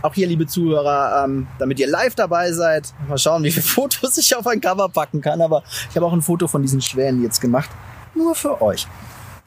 Auch 0.00 0.14
hier, 0.14 0.26
liebe 0.26 0.46
Zuhörer, 0.46 1.24
ähm, 1.24 1.48
damit 1.58 1.80
ihr 1.80 1.88
live 1.88 2.14
dabei 2.14 2.52
seid, 2.52 2.94
mal 3.08 3.18
schauen, 3.18 3.42
wie 3.42 3.50
viele 3.50 3.62
Fotos 3.66 4.16
ich 4.16 4.34
auf 4.34 4.46
ein 4.46 4.60
Cover 4.60 4.88
packen 4.88 5.20
kann. 5.20 5.42
Aber 5.42 5.64
ich 5.90 5.96
habe 5.96 6.06
auch 6.06 6.12
ein 6.12 6.22
Foto 6.22 6.48
von 6.48 6.62
diesen 6.62 6.80
Schwänen 6.80 7.22
jetzt 7.22 7.40
gemacht. 7.40 7.68
Nur 8.14 8.34
für 8.34 8.62
euch. 8.62 8.86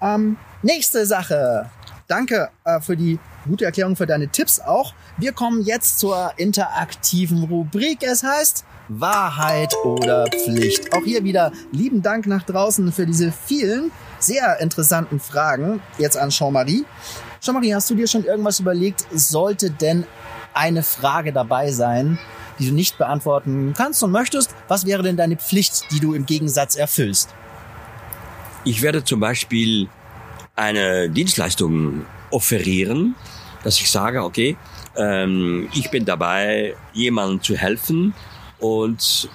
Ähm, 0.01 0.37
nächste 0.61 1.05
Sache. 1.05 1.69
Danke 2.07 2.49
äh, 2.63 2.81
für 2.81 2.97
die 2.97 3.19
gute 3.47 3.65
Erklärung, 3.65 3.95
für 3.95 4.05
deine 4.05 4.27
Tipps 4.27 4.59
auch. 4.59 4.93
Wir 5.17 5.31
kommen 5.31 5.61
jetzt 5.61 5.99
zur 5.99 6.33
interaktiven 6.37 7.43
Rubrik. 7.43 8.03
Es 8.03 8.23
heißt 8.23 8.65
Wahrheit 8.87 9.73
oder 9.83 10.25
Pflicht. 10.27 10.93
Auch 10.93 11.03
hier 11.03 11.23
wieder 11.23 11.51
lieben 11.71 12.01
Dank 12.01 12.27
nach 12.27 12.43
draußen 12.43 12.91
für 12.91 13.05
diese 13.05 13.31
vielen 13.31 13.91
sehr 14.19 14.59
interessanten 14.59 15.19
Fragen. 15.19 15.81
Jetzt 15.97 16.17
an 16.17 16.29
Jean-Marie. 16.29 16.85
Jean-Marie, 17.39 17.73
hast 17.73 17.89
du 17.89 17.95
dir 17.95 18.07
schon 18.07 18.25
irgendwas 18.25 18.59
überlegt? 18.59 19.05
Sollte 19.11 19.71
denn 19.71 20.05
eine 20.53 20.83
Frage 20.83 21.33
dabei 21.33 21.71
sein, 21.71 22.19
die 22.59 22.67
du 22.67 22.73
nicht 22.75 22.97
beantworten 22.97 23.73
kannst 23.75 24.03
und 24.03 24.11
möchtest? 24.11 24.53
Was 24.67 24.85
wäre 24.85 25.03
denn 25.03 25.17
deine 25.17 25.37
Pflicht, 25.37 25.91
die 25.91 25.99
du 25.99 26.13
im 26.13 26.25
Gegensatz 26.25 26.75
erfüllst? 26.75 27.29
Ich 28.63 28.81
werde 28.81 29.03
zum 29.03 29.19
Beispiel 29.19 29.89
eine 30.61 31.09
Dienstleistung 31.09 32.05
offerieren, 32.29 33.15
dass 33.63 33.79
ich 33.79 33.89
sage, 33.89 34.23
okay, 34.23 34.57
ähm, 34.95 35.67
ich 35.73 35.89
bin 35.89 36.05
dabei, 36.05 36.75
jemandem 36.93 37.41
zu 37.41 37.57
helfen 37.57 38.13
und 38.59 39.29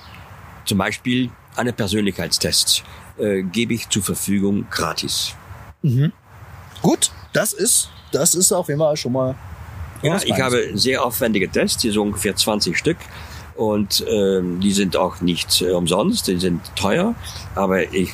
zum 0.64 0.78
Beispiel 0.78 1.30
einen 1.56 1.74
Persönlichkeitstest 1.74 2.84
äh, 3.18 3.42
gebe 3.42 3.74
ich 3.74 3.88
zur 3.88 4.04
Verfügung 4.04 4.66
gratis. 4.70 5.34
Mhm. 5.82 6.12
Gut, 6.80 7.10
das 7.32 7.52
ist, 7.52 7.90
das 8.12 8.34
ist 8.34 8.52
auf 8.52 8.68
jeden 8.68 8.80
Fall 8.80 8.96
schon 8.96 9.12
mal. 9.12 9.34
Ja, 10.02 10.20
ich 10.22 10.40
habe 10.40 10.70
sehr 10.74 11.04
aufwendige 11.04 11.48
Tests, 11.48 11.82
hier 11.82 11.92
so 11.92 12.02
ungefähr 12.02 12.36
20 12.36 12.78
Stück. 12.78 12.98
Und 13.56 14.04
ähm, 14.06 14.60
die 14.60 14.72
sind 14.72 14.96
auch 14.96 15.22
nicht 15.22 15.62
äh, 15.62 15.70
umsonst, 15.70 16.28
die 16.28 16.38
sind 16.38 16.60
teuer, 16.76 17.14
aber 17.54 17.90
ich 17.94 18.12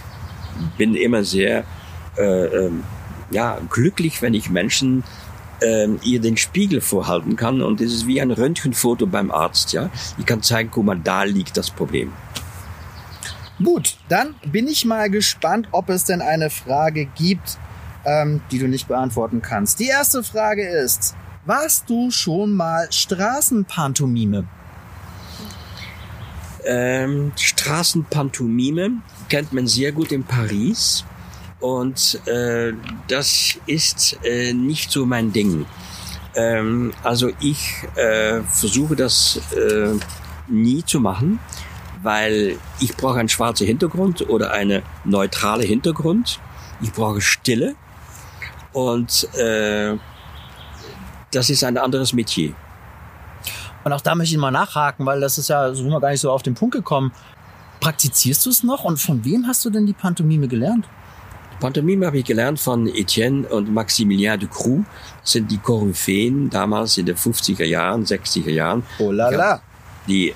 bin 0.79 0.95
immer 0.95 1.25
sehr 1.25 1.65
äh, 2.17 2.45
ähm, 2.45 2.85
ja, 3.33 3.59
glücklich, 3.71 4.23
wenn 4.23 4.35
ich 4.35 4.51
Menschen 4.51 5.05
ähm, 5.63 5.99
ihr 6.03 6.21
den 6.21 6.37
Spiegel 6.37 6.81
vorhalten 6.81 7.37
kann 7.37 7.63
und 7.63 7.81
es 7.81 7.93
ist 7.93 8.07
wie 8.07 8.21
ein 8.21 8.31
Röntgenfoto 8.31 9.07
beim 9.07 9.31
Arzt. 9.31 9.73
Ja, 9.73 9.91
ich 10.19 10.27
kann 10.27 10.43
zeigen, 10.43 10.71
guck 10.71 10.85
mal, 10.85 10.99
da 10.99 11.23
liegt 11.25 11.57
das 11.57 11.71
Problem. 11.71 12.13
Gut, 13.63 13.97
dann 14.09 14.35
bin 14.45 14.67
ich 14.67 14.85
mal 14.85 15.09
gespannt, 15.09 15.69
ob 15.73 15.89
es 15.89 16.05
denn 16.05 16.21
eine 16.21 16.51
Frage 16.51 17.07
gibt, 17.07 17.59
ähm, 18.05 18.41
die 18.51 18.59
du 18.59 18.67
nicht 18.67 18.89
beantworten 18.89 19.41
kannst. 19.41 19.79
Die 19.79 19.87
erste 19.87 20.25
Frage 20.25 20.67
ist, 20.67 21.15
warst 21.45 21.89
du 21.89 22.11
schon 22.11 22.55
mal 22.55 22.89
Straßenpantomime? 22.91 24.47
Ähm, 26.65 27.33
Straßenpantomime 27.37 29.03
kennt 29.29 29.53
man 29.53 29.67
sehr 29.67 29.93
gut 29.93 30.13
in 30.13 30.25
Paris 30.25 31.05
und 31.63 32.21
äh, 32.27 32.73
das 33.09 33.55
ist 33.67 34.19
äh, 34.25 34.53
nicht 34.53 34.91
so 34.91 35.07
mein 35.07 35.33
Ding. 35.33 35.65
Ähm, 36.35 36.93
also 37.05 37.31
ich 37.41 37.85
äh, 37.95 38.41
versuche 38.43 38.97
das 38.97 39.41
äh, 39.57 39.95
nie 40.49 40.85
zu 40.85 40.99
machen, 40.99 41.39
weil 42.03 42.59
ich 42.81 42.97
brauche 42.97 43.21
einen 43.21 43.29
schwarzen 43.29 43.67
Hintergrund 43.67 44.29
oder 44.29 44.51
eine 44.51 44.83
neutrale 45.05 45.63
Hintergrund. 45.63 46.41
Ich 46.81 46.93
brauche 46.93 47.21
Stille 47.21 47.77
und 48.73 49.33
äh, 49.35 49.97
das 51.31 51.49
ist 51.49 51.63
ein 51.63 51.79
anderes 51.79 52.13
Metier. 52.13 52.55
Und 53.85 53.93
auch 53.93 54.01
da 54.01 54.17
möchte 54.17 54.35
ich 54.35 54.41
mal 54.41 54.51
nachhaken, 54.51 55.07
weil 55.07 55.21
das 55.21 55.39
ist 55.39 55.49
ja, 55.49 55.69
so 55.69 55.83
sind 55.83 55.91
wir 55.91 56.01
gar 56.01 56.11
nicht 56.11 56.21
so 56.21 56.31
auf 56.31 56.43
den 56.43 56.55
Punkt 56.55 56.75
gekommen. 56.75 57.13
Praktizierst 57.79 58.47
du 58.47 58.51
es 58.51 58.65
noch 58.65 58.83
und 58.83 58.99
von 58.99 59.25
wem 59.25 59.47
hast 59.47 59.65
du 59.65 59.71
denn 59.71 59.87
die 59.87 59.93
Pantomime 59.93 60.49
gelernt? 60.49 60.89
Pantomime 61.63 62.07
habe 62.07 62.19
ich 62.19 62.25
gelernt 62.25 62.59
von 62.59 62.89
Etienne 62.89 63.47
und 63.47 63.73
Maximilien 63.73 64.37
de 64.41 64.49
Crou. 64.49 64.85
Das 65.21 65.31
sind 65.31 65.49
die 65.49 65.59
Koryphäen 65.59 66.51
damals 66.51 66.99
in 66.99 67.07
den 67.07 67.15
50er 67.15 67.65
Jahren, 67.65 68.05
60er 68.05 68.51
Jahren. 68.51 68.83
Oh 68.99 69.13
la 69.13 69.31
la. 69.31 69.63
Die 70.09 70.35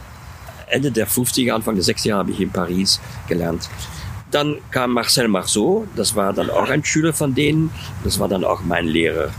Ende 0.69 0.93
der 0.93 1.09
50er, 1.09 1.51
Anfang 1.51 1.75
der 1.75 1.83
60er 1.83 2.07
Jahre 2.07 2.21
habe 2.21 2.31
ich 2.31 2.41
in 2.41 2.51
Paris 2.51 3.01
gelernt. 3.27 3.69
Dann 4.31 4.59
kam 4.71 4.93
Marcel 4.93 5.27
Marceau, 5.27 5.89
das 5.97 6.15
war 6.15 6.33
dann 6.33 6.49
auch 6.49 6.71
ein 6.71 6.85
Schüler 6.85 7.13
von 7.13 7.35
denen, 7.35 7.73
das 8.05 8.21
war 8.21 8.29
dann 8.29 8.45
auch 8.45 8.63
mein 8.63 8.87
Lehrer. 8.87 9.31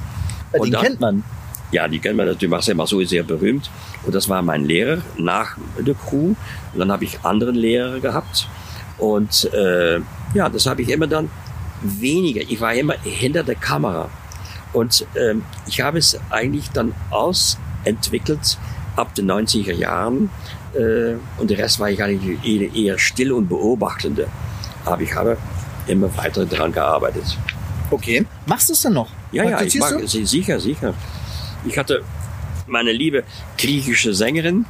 Ja, 0.52 0.60
den 0.60 0.72
dann, 0.74 0.84
kennt 0.84 1.00
man. 1.00 1.24
Ja, 1.72 1.88
die 1.88 2.00
kennt 2.00 2.18
man 2.18 2.26
natürlich. 2.26 2.52
Marcel 2.52 2.76
Marceau 2.76 3.00
ist 3.00 3.12
sehr 3.12 3.24
berühmt. 3.24 3.72
Und 4.04 4.14
das 4.14 4.28
war 4.28 4.42
mein 4.42 4.66
Lehrer 4.66 5.02
nach 5.18 5.56
der 5.80 5.96
Crew. 5.96 6.36
Und 6.74 6.80
dann 6.80 6.92
habe 6.92 7.06
ich 7.06 7.18
anderen 7.24 7.56
Lehrer 7.56 8.02
gehabt. 8.02 8.50
Und 8.98 9.46
äh, 9.54 10.02
ja, 10.34 10.50
das 10.50 10.66
habe 10.66 10.82
ich 10.82 10.90
immer 10.90 11.08
dann 11.08 11.30
weniger. 11.82 12.42
Ich 12.42 12.60
war 12.62 12.74
immer 12.74 12.96
hinter 13.04 13.44
der 13.44 13.56
Kamera. 13.56 14.10
Und 14.74 15.06
äh, 15.16 15.36
ich 15.68 15.82
habe 15.82 15.98
es 15.98 16.20
eigentlich 16.30 16.70
dann 16.72 16.94
ausentwickelt 17.10 18.58
ab 18.96 19.14
den 19.16 19.32
90er 19.32 19.74
Jahren. 19.74 20.30
Äh, 20.74 21.16
und 21.40 21.50
der 21.50 21.58
Rest 21.58 21.80
war 21.80 21.90
ich 21.90 22.02
eigentlich 22.04 22.44
eher, 22.46 22.74
eher 22.76 23.00
still 23.00 23.32
und 23.32 23.48
beobachtende. 23.48 24.28
Aber 24.86 25.02
ich 25.02 25.14
habe 25.16 25.38
immer 25.88 26.16
weiter 26.18 26.46
daran 26.46 26.72
gearbeitet. 26.72 27.38
Okay. 27.90 28.26
Machst 28.46 28.70
du 28.70 28.74
es 28.74 28.82
denn 28.82 28.94
noch? 28.94 29.10
Ja, 29.32 29.44
ja, 29.44 29.62
ich 29.62 29.80
mag, 29.80 29.98
du? 29.98 30.08
sicher, 30.08 30.60
sicher. 30.60 30.94
Ich 31.66 31.78
hatte 31.78 32.04
meine 32.68 32.92
liebe 32.92 33.24
griechische 33.58 34.14
Sängerin, 34.14 34.66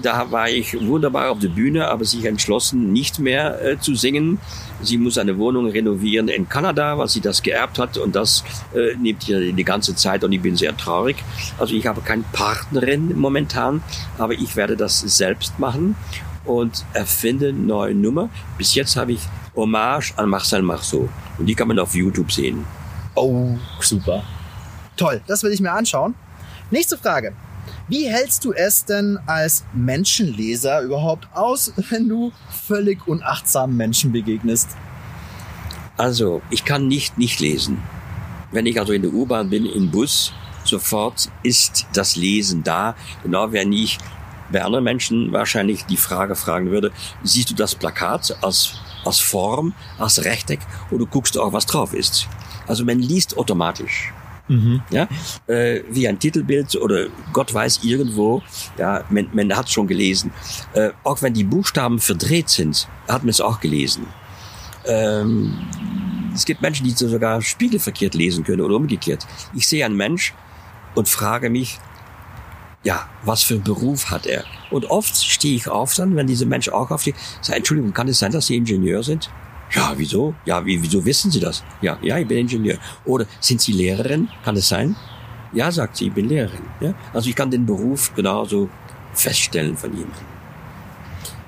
da 0.00 0.30
war 0.30 0.48
ich 0.48 0.74
wunderbar 0.80 1.30
auf 1.30 1.38
der 1.38 1.48
Bühne, 1.48 1.88
aber 1.88 2.04
sich 2.04 2.24
entschlossen, 2.24 2.92
nicht 2.92 3.18
mehr 3.18 3.62
äh, 3.62 3.78
zu 3.78 3.94
singen. 3.94 4.38
Sie 4.82 4.96
muss 4.96 5.18
eine 5.18 5.36
Wohnung 5.38 5.68
renovieren 5.68 6.28
in 6.28 6.48
Kanada, 6.48 6.96
weil 6.98 7.08
sie 7.08 7.20
das 7.20 7.42
geerbt 7.42 7.78
hat 7.78 7.98
und 7.98 8.16
das 8.16 8.42
äh, 8.74 8.96
nimmt 8.96 9.28
ihr 9.28 9.52
die 9.52 9.64
ganze 9.64 9.94
Zeit 9.94 10.24
und 10.24 10.32
ich 10.32 10.40
bin 10.40 10.56
sehr 10.56 10.76
traurig. 10.76 11.16
Also 11.58 11.74
ich 11.74 11.86
habe 11.86 12.00
keine 12.00 12.24
Partnerin 12.32 13.18
momentan, 13.18 13.82
aber 14.18 14.32
ich 14.32 14.56
werde 14.56 14.76
das 14.76 15.00
selbst 15.00 15.58
machen 15.58 15.94
und 16.44 16.84
erfinde 16.94 17.52
neue 17.52 17.94
Nummer. 17.94 18.30
Bis 18.58 18.74
jetzt 18.74 18.96
habe 18.96 19.12
ich 19.12 19.20
Hommage 19.54 20.14
an 20.16 20.28
Marcel 20.28 20.62
Marceau 20.62 21.08
und 21.38 21.46
die 21.46 21.54
kann 21.54 21.68
man 21.68 21.78
auf 21.78 21.94
YouTube 21.94 22.32
sehen. 22.32 22.64
Oh, 23.14 23.56
super. 23.80 24.22
Toll, 24.96 25.20
das 25.26 25.42
will 25.42 25.52
ich 25.52 25.60
mir 25.60 25.72
anschauen. 25.72 26.14
Nächste 26.72 26.96
Frage. 26.96 27.34
Wie 27.86 28.08
hältst 28.08 28.46
du 28.46 28.54
es 28.54 28.86
denn 28.86 29.18
als 29.26 29.62
Menschenleser 29.74 30.80
überhaupt 30.80 31.28
aus, 31.34 31.70
wenn 31.90 32.08
du 32.08 32.32
völlig 32.66 33.06
unachtsamen 33.06 33.76
Menschen 33.76 34.10
begegnest? 34.10 34.70
Also, 35.98 36.40
ich 36.48 36.64
kann 36.64 36.88
nicht 36.88 37.18
nicht 37.18 37.40
lesen. 37.40 37.82
Wenn 38.52 38.64
ich 38.64 38.80
also 38.80 38.94
in 38.94 39.02
der 39.02 39.12
U-Bahn 39.12 39.50
bin, 39.50 39.66
im 39.66 39.90
Bus, 39.90 40.32
sofort 40.64 41.28
ist 41.42 41.84
das 41.92 42.16
Lesen 42.16 42.62
da. 42.62 42.96
Genau, 43.22 43.52
wenn 43.52 43.70
ich 43.70 43.98
bei 44.50 44.64
anderen 44.64 44.84
Menschen 44.84 45.30
wahrscheinlich 45.30 45.84
die 45.84 45.98
Frage 45.98 46.36
fragen 46.36 46.70
würde, 46.70 46.90
siehst 47.22 47.50
du 47.50 47.54
das 47.54 47.74
Plakat 47.74 48.34
als, 48.42 48.76
als 49.04 49.18
Form, 49.18 49.74
als 49.98 50.24
Rechteck 50.24 50.60
oder 50.90 51.04
guckst 51.04 51.34
du 51.34 51.42
auch, 51.42 51.52
was 51.52 51.66
drauf 51.66 51.92
ist? 51.92 52.28
Also 52.66 52.82
man 52.82 52.98
liest 52.98 53.36
automatisch. 53.36 54.14
Ja, 54.90 55.08
äh, 55.46 55.82
wie 55.90 56.06
ein 56.08 56.18
Titelbild 56.18 56.76
oder 56.76 57.06
Gott 57.32 57.52
weiß 57.52 57.80
irgendwo, 57.82 58.42
ja, 58.78 59.04
man, 59.10 59.28
man 59.32 59.56
hat 59.56 59.70
schon 59.70 59.86
gelesen. 59.86 60.32
Äh, 60.74 60.90
auch 61.04 61.22
wenn 61.22 61.34
die 61.34 61.44
Buchstaben 61.44 61.98
verdreht 61.98 62.48
sind, 62.48 62.88
hat 63.08 63.22
man 63.22 63.30
es 63.30 63.40
auch 63.40 63.60
gelesen. 63.60 64.06
Ähm, 64.84 65.58
es 66.34 66.44
gibt 66.44 66.62
Menschen, 66.62 66.84
die 66.84 66.90
sogar 66.90 67.42
spiegelverkehrt 67.42 68.14
lesen 68.14 68.44
können 68.44 68.62
oder 68.62 68.76
umgekehrt. 68.76 69.26
Ich 69.54 69.68
sehe 69.68 69.84
einen 69.84 69.96
Mensch 69.96 70.34
und 70.94 71.08
frage 71.08 71.50
mich, 71.50 71.78
ja, 72.84 73.08
was 73.24 73.42
für 73.42 73.54
einen 73.54 73.62
Beruf 73.62 74.10
hat 74.10 74.26
er? 74.26 74.44
Und 74.70 74.86
oft 74.86 75.16
stehe 75.16 75.54
ich 75.54 75.68
auf 75.68 75.94
dann, 75.94 76.16
wenn 76.16 76.26
diese 76.26 76.46
Mensch 76.46 76.68
auch 76.68 76.90
aufsteht, 76.90 77.14
sage, 77.40 77.58
Entschuldigung, 77.58 77.92
kann 77.92 78.08
es 78.08 78.18
sein, 78.18 78.32
dass 78.32 78.46
Sie 78.46 78.56
Ingenieur 78.56 79.02
sind? 79.02 79.30
Ja, 79.74 79.92
wieso? 79.96 80.34
Ja, 80.44 80.64
wie, 80.66 80.82
wieso 80.82 81.04
wissen 81.04 81.30
Sie 81.30 81.40
das? 81.40 81.62
Ja, 81.80 81.98
ja, 82.02 82.18
ich 82.18 82.26
bin 82.28 82.38
Ingenieur. 82.38 82.78
Oder 83.04 83.26
sind 83.40 83.60
Sie 83.60 83.72
Lehrerin? 83.72 84.28
Kann 84.44 84.56
es 84.56 84.68
sein? 84.68 84.96
Ja, 85.54 85.70
sagt 85.70 85.96
sie, 85.98 86.06
ich 86.08 86.12
bin 86.12 86.28
Lehrerin. 86.28 86.64
Ja? 86.80 86.94
Also 87.12 87.28
ich 87.28 87.36
kann 87.36 87.50
den 87.50 87.66
Beruf 87.66 88.14
genauso 88.14 88.70
feststellen 89.14 89.76
von 89.76 89.92
ihm. 89.96 90.06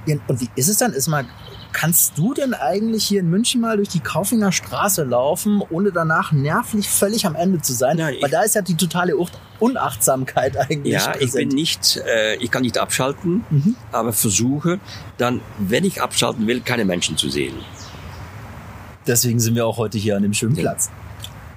Ja, 0.07 0.17
und 0.29 0.41
wie 0.41 0.51
ist 0.57 0.69
es 0.69 0.77
dann? 0.77 0.93
Ist 0.93 1.07
mal, 1.09 1.25
kannst 1.73 2.19
du 2.19 2.35
denn 2.35 2.53
eigentlich 2.53 3.07
hier 3.07 3.21
in 3.21 3.31
München 3.31 3.63
mal 3.63 3.79
durch 3.79 3.89
die 3.89 4.01
Kaufinger 4.01 4.53
Straße 4.53 5.03
laufen, 5.05 5.63
ohne 5.71 5.91
danach 5.93 6.33
nervlich 6.33 6.89
völlig 6.91 7.25
am 7.27 7.35
Ende 7.35 7.63
zu 7.63 7.73
sein? 7.73 7.97
Nein, 7.97 8.15
ich- 8.17 8.23
Weil 8.23 8.31
da 8.31 8.43
ist 8.43 8.55
ja 8.55 8.61
die 8.61 8.77
totale 8.77 9.15
Unachtsamkeit 9.59 10.57
eigentlich 10.59 10.93
Ja, 10.93 11.13
ich 11.15 11.21
präsent. 11.21 11.49
bin 11.49 11.57
nicht, 11.57 11.97
äh, 12.07 12.37
ich 12.37 12.51
kann 12.51 12.63
nicht 12.63 12.77
abschalten, 12.77 13.45
Mhm. 13.49 13.77
aber 13.93 14.13
versuche 14.13 14.79
dann, 15.17 15.41
wenn 15.59 15.85
ich 15.85 16.03
abschalten 16.03 16.47
will, 16.47 16.61
keine 16.61 16.85
Menschen 16.85 17.17
zu 17.17 17.31
sehen. 17.31 17.55
Deswegen 19.07 19.39
sind 19.41 19.55
wir 19.55 19.67
auch 19.67 19.77
heute 19.77 19.99
hier 19.99 20.17
an 20.17 20.23
dem 20.23 20.35
schönen 20.35 20.57
Platz. 20.57 20.91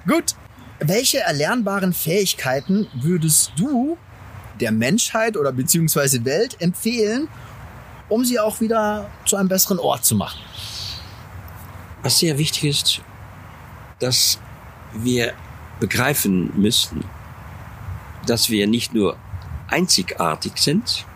Gut. 0.06 0.34
Welche 0.80 1.18
erlernbaren 1.18 1.92
Fähigkeiten 1.92 2.86
würdest 2.94 3.52
du 3.56 3.98
der 4.60 4.70
Menschheit 4.70 5.36
oder 5.36 5.50
beziehungsweise 5.50 6.24
Welt 6.24 6.60
empfehlen, 6.60 7.26
um 8.08 8.24
sie 8.24 8.38
auch 8.38 8.60
wieder 8.60 9.10
zu 9.24 9.36
einem 9.36 9.48
besseren 9.48 9.80
Ort 9.80 10.04
zu 10.04 10.14
machen? 10.14 10.38
Was 12.02 12.20
sehr 12.20 12.38
wichtig 12.38 12.64
ist, 12.64 13.00
dass 13.98 14.38
wir 14.94 15.32
begreifen 15.80 16.52
müssen, 16.56 17.04
dass 18.26 18.48
wir 18.48 18.68
nicht 18.68 18.94
nur 18.94 19.16
einzigartig 19.68 20.52
sind, 20.58 21.06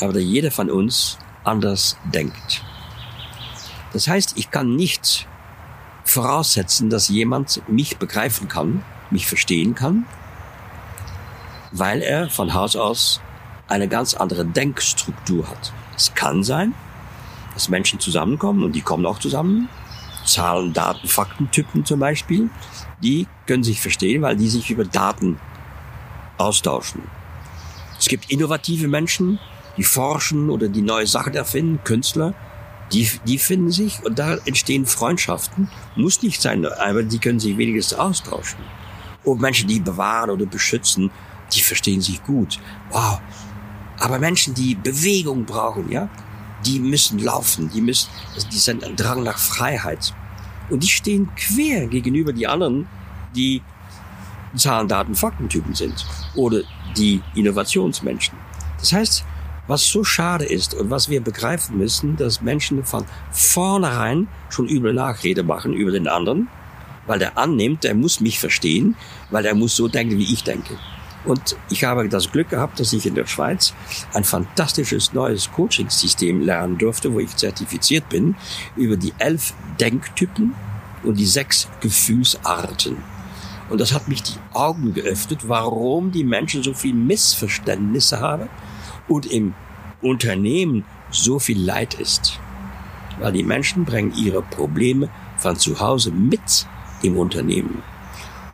aber 0.00 0.14
dass 0.14 0.22
jeder 0.22 0.50
von 0.50 0.68
uns 0.68 1.16
anders 1.44 1.96
denkt. 2.12 2.62
Das 3.92 4.08
heißt, 4.08 4.36
ich 4.36 4.50
kann 4.50 4.74
nicht 4.74 5.28
voraussetzen, 6.10 6.90
dass 6.90 7.08
jemand 7.08 7.62
mich 7.68 7.98
begreifen 7.98 8.48
kann, 8.48 8.82
mich 9.10 9.26
verstehen 9.26 9.74
kann, 9.74 10.06
weil 11.72 12.02
er 12.02 12.28
von 12.28 12.54
Haus 12.54 12.76
aus 12.76 13.20
eine 13.68 13.88
ganz 13.88 14.14
andere 14.14 14.44
Denkstruktur 14.44 15.48
hat. 15.48 15.72
Es 15.96 16.14
kann 16.14 16.42
sein, 16.42 16.74
dass 17.54 17.68
Menschen 17.68 18.00
zusammenkommen 18.00 18.64
und 18.64 18.72
die 18.72 18.80
kommen 18.80 19.06
auch 19.06 19.18
zusammen, 19.18 19.68
Zahlen, 20.24 20.72
Daten, 20.72 21.08
Faktentypen 21.08 21.84
zum 21.84 22.00
Beispiel, 22.00 22.50
die 23.02 23.26
können 23.46 23.64
sich 23.64 23.80
verstehen, 23.80 24.22
weil 24.22 24.36
die 24.36 24.48
sich 24.48 24.70
über 24.70 24.84
Daten 24.84 25.40
austauschen. 26.36 27.02
Es 27.98 28.06
gibt 28.06 28.30
innovative 28.30 28.88
Menschen, 28.88 29.38
die 29.76 29.84
forschen 29.84 30.50
oder 30.50 30.68
die 30.68 30.82
neue 30.82 31.06
Sachen 31.06 31.34
erfinden, 31.34 31.80
Künstler, 31.84 32.34
die, 32.92 33.08
die 33.26 33.38
finden 33.38 33.70
sich 33.70 34.02
und 34.04 34.18
da 34.18 34.36
entstehen 34.44 34.86
Freundschaften. 34.86 35.68
Muss 35.96 36.22
nicht 36.22 36.42
sein, 36.42 36.66
aber 36.66 37.02
die 37.02 37.18
können 37.18 37.40
sich 37.40 37.56
wenigstens 37.56 37.98
austauschen. 37.98 38.58
Und 39.24 39.40
Menschen, 39.40 39.68
die 39.68 39.80
bewahren 39.80 40.30
oder 40.30 40.46
beschützen, 40.46 41.10
die 41.52 41.60
verstehen 41.60 42.00
sich 42.00 42.22
gut. 42.24 42.58
Wow. 42.90 43.20
Aber 43.98 44.18
Menschen, 44.18 44.54
die 44.54 44.74
Bewegung 44.74 45.44
brauchen, 45.44 45.90
ja, 45.90 46.08
die 46.64 46.78
müssen 46.78 47.18
laufen, 47.18 47.70
die 47.70 47.80
müssen, 47.80 48.08
die 48.50 48.58
sind 48.58 48.82
ein 48.84 48.96
Drang 48.96 49.22
nach 49.22 49.38
Freiheit. 49.38 50.14
Und 50.68 50.82
die 50.82 50.88
stehen 50.88 51.28
quer 51.36 51.86
gegenüber 51.86 52.32
die 52.32 52.46
anderen, 52.46 52.88
die 53.34 53.62
Zahlen, 54.56 54.88
Daten, 54.88 55.14
Faktentypen 55.14 55.74
sind. 55.74 56.06
Oder 56.34 56.62
die 56.96 57.20
Innovationsmenschen. 57.34 58.36
Das 58.78 58.92
heißt, 58.92 59.24
was 59.70 59.86
so 59.86 60.02
schade 60.02 60.44
ist 60.44 60.74
und 60.74 60.90
was 60.90 61.08
wir 61.08 61.20
begreifen 61.20 61.78
müssen, 61.78 62.16
dass 62.16 62.42
Menschen 62.42 62.84
von 62.84 63.04
vornherein 63.30 64.26
schon 64.50 64.68
üble 64.68 64.92
Nachrede 64.92 65.44
machen 65.44 65.72
über 65.74 65.92
den 65.92 66.08
anderen, 66.08 66.48
weil 67.06 67.20
der 67.20 67.38
annimmt, 67.38 67.84
der 67.84 67.94
muss 67.94 68.20
mich 68.20 68.40
verstehen, 68.40 68.96
weil 69.30 69.46
er 69.46 69.54
muss 69.54 69.76
so 69.76 69.86
denken, 69.86 70.18
wie 70.18 70.32
ich 70.32 70.42
denke. 70.42 70.76
Und 71.24 71.56
ich 71.70 71.84
habe 71.84 72.08
das 72.08 72.32
Glück 72.32 72.48
gehabt, 72.48 72.80
dass 72.80 72.92
ich 72.92 73.06
in 73.06 73.14
der 73.14 73.26
Schweiz 73.26 73.72
ein 74.12 74.24
fantastisches 74.24 75.12
neues 75.12 75.52
Coaching-System 75.52 76.40
lernen 76.40 76.76
durfte, 76.76 77.12
wo 77.12 77.20
ich 77.20 77.36
zertifiziert 77.36 78.08
bin, 78.08 78.34
über 78.76 78.96
die 78.96 79.12
elf 79.18 79.54
Denktypen 79.78 80.54
und 81.04 81.16
die 81.16 81.26
sechs 81.26 81.68
Gefühlsarten. 81.80 82.96
Und 83.68 83.80
das 83.80 83.92
hat 83.92 84.08
mich 84.08 84.22
die 84.24 84.38
Augen 84.52 84.94
geöffnet, 84.94 85.46
warum 85.46 86.10
die 86.10 86.24
Menschen 86.24 86.64
so 86.64 86.74
viel 86.74 86.94
Missverständnisse 86.94 88.18
haben 88.18 88.48
und 89.10 89.26
im 89.26 89.54
Unternehmen 90.00 90.84
so 91.10 91.38
viel 91.40 91.60
Leid 91.60 91.94
ist. 91.94 92.38
Weil 93.18 93.32
die 93.32 93.42
Menschen 93.42 93.84
bringen 93.84 94.14
ihre 94.14 94.40
Probleme 94.40 95.10
von 95.36 95.56
zu 95.56 95.80
Hause 95.80 96.12
mit 96.12 96.66
im 97.02 97.18
Unternehmen. 97.18 97.82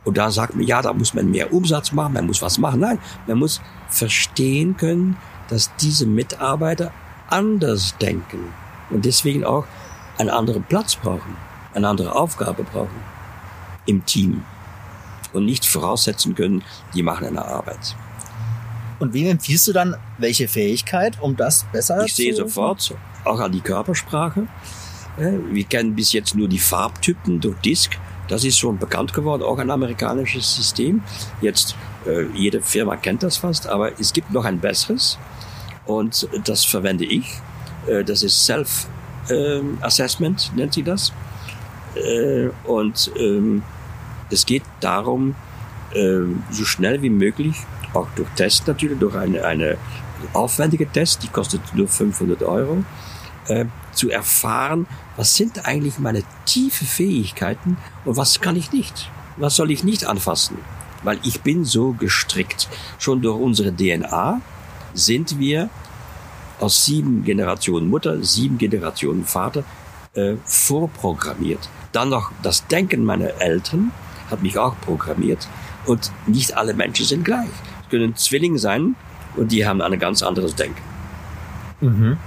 Und 0.03 0.17
da 0.17 0.31
sagt 0.31 0.55
man, 0.55 0.65
ja, 0.65 0.81
da 0.81 0.93
muss 0.93 1.13
man 1.13 1.29
mehr 1.29 1.53
Umsatz 1.53 1.91
machen, 1.91 2.13
man 2.13 2.25
muss 2.25 2.41
was 2.41 2.57
machen. 2.57 2.79
Nein, 2.79 2.97
man 3.27 3.37
muss 3.37 3.61
verstehen 3.87 4.75
können, 4.75 5.17
dass 5.47 5.75
diese 5.77 6.07
Mitarbeiter 6.07 6.91
anders 7.29 7.95
denken 7.99 8.53
und 8.89 9.05
deswegen 9.05 9.45
auch 9.45 9.65
einen 10.17 10.29
anderen 10.29 10.63
Platz 10.63 10.95
brauchen, 10.95 11.35
eine 11.73 11.87
andere 11.87 12.15
Aufgabe 12.15 12.63
brauchen 12.63 13.03
im 13.85 14.05
Team 14.05 14.43
und 15.33 15.45
nicht 15.45 15.65
voraussetzen 15.65 16.35
können, 16.35 16.63
die 16.93 17.03
machen 17.03 17.27
eine 17.27 17.45
Arbeit. 17.45 17.95
Und 18.99 19.13
wem 19.13 19.27
empfiehlst 19.27 19.67
du 19.67 19.73
dann 19.73 19.95
welche 20.17 20.47
Fähigkeit, 20.47 21.21
um 21.21 21.35
das 21.35 21.65
besser 21.71 22.03
ich 22.05 22.15
zu... 22.15 22.21
Ich 22.21 22.27
sehe 22.29 22.35
sofort, 22.35 22.95
auch 23.23 23.39
an 23.39 23.51
die 23.51 23.61
Körpersprache. 23.61 24.47
Wir 25.17 25.63
kennen 25.63 25.95
bis 25.95 26.13
jetzt 26.13 26.35
nur 26.35 26.47
die 26.47 26.59
Farbtypen 26.59 27.39
durch 27.39 27.57
Disk. 27.61 27.97
Das 28.27 28.43
ist 28.43 28.57
schon 28.57 28.77
bekannt 28.77 29.13
geworden, 29.13 29.41
auch 29.41 29.57
ein 29.57 29.71
amerikanisches 29.71 30.55
System. 30.55 31.01
Jetzt, 31.41 31.75
äh, 32.05 32.25
jede 32.35 32.61
Firma 32.61 32.97
kennt 32.97 33.23
das 33.23 33.37
fast, 33.37 33.67
aber 33.67 33.99
es 33.99 34.13
gibt 34.13 34.31
noch 34.31 34.45
ein 34.45 34.59
besseres. 34.59 35.17
Und 35.85 36.27
das 36.43 36.65
verwende 36.65 37.05
ich. 37.05 37.25
Äh, 37.87 38.03
das 38.03 38.23
ist 38.23 38.45
Self-Assessment, 38.45 40.51
nennt 40.55 40.73
sie 40.73 40.83
das. 40.83 41.13
Äh, 41.95 42.49
und 42.65 43.11
ähm, 43.17 43.63
es 44.29 44.45
geht 44.45 44.63
darum, 44.81 45.35
äh, 45.93 46.19
so 46.51 46.65
schnell 46.65 47.01
wie 47.01 47.09
möglich, 47.09 47.55
auch 47.97 48.07
durch 48.15 48.29
Test 48.35 48.67
natürlich, 48.67 48.99
durch 48.99 49.15
eine, 49.15 49.43
eine 49.45 49.77
aufwendige 50.33 50.89
Test, 50.89 51.23
die 51.23 51.27
kostet 51.27 51.61
nur 51.73 51.87
500 51.87 52.43
Euro, 52.43 52.83
äh, 53.47 53.65
zu 53.93 54.09
erfahren, 54.09 54.85
was 55.15 55.35
sind 55.35 55.65
eigentlich 55.65 55.99
meine 55.99 56.23
tiefe 56.45 56.85
Fähigkeiten 56.85 57.77
und 58.05 58.17
was 58.17 58.41
kann 58.41 58.55
ich 58.55 58.71
nicht? 58.71 59.09
Was 59.37 59.55
soll 59.55 59.71
ich 59.71 59.83
nicht 59.83 60.05
anfassen? 60.05 60.57
Weil 61.03 61.19
ich 61.23 61.41
bin 61.41 61.65
so 61.65 61.93
gestrickt. 61.93 62.67
Schon 62.99 63.21
durch 63.21 63.39
unsere 63.39 63.75
DNA 63.75 64.41
sind 64.93 65.39
wir 65.39 65.69
aus 66.59 66.85
sieben 66.85 67.23
Generationen 67.23 67.89
Mutter, 67.89 68.23
sieben 68.23 68.57
Generationen 68.57 69.25
Vater 69.25 69.63
äh, 70.13 70.35
vorprogrammiert. 70.45 71.69
Dann 71.91 72.09
noch 72.09 72.31
das 72.43 72.67
Denken 72.67 73.03
meiner 73.03 73.39
Eltern, 73.41 73.91
hat 74.29 74.41
mich 74.41 74.57
auch 74.57 74.75
programmiert. 74.81 75.47
Und 75.85 76.11
nicht 76.25 76.57
alle 76.57 76.73
Menschen 76.73 77.05
sind 77.05 77.23
gleich. 77.23 77.49
Können 77.89 78.15
Zwillinge 78.15 78.59
sein 78.59 78.95
und 79.35 79.51
die 79.51 79.65
haben 79.65 79.81
ein 79.81 79.97
ganz 79.99 80.23
anderes 80.23 80.55
Denken. 80.55 80.81
Mhm. 81.81 82.17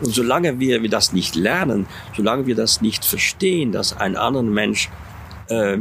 Und 0.00 0.14
solange 0.14 0.60
wir, 0.60 0.82
wir 0.82 0.90
das 0.90 1.12
nicht 1.12 1.34
lernen, 1.34 1.86
solange 2.16 2.46
wir 2.46 2.54
das 2.54 2.80
nicht 2.80 3.04
verstehen, 3.04 3.72
dass 3.72 3.96
ein 3.96 4.16
anderer 4.16 4.44
Mensch 4.44 4.88
äh, 5.48 5.78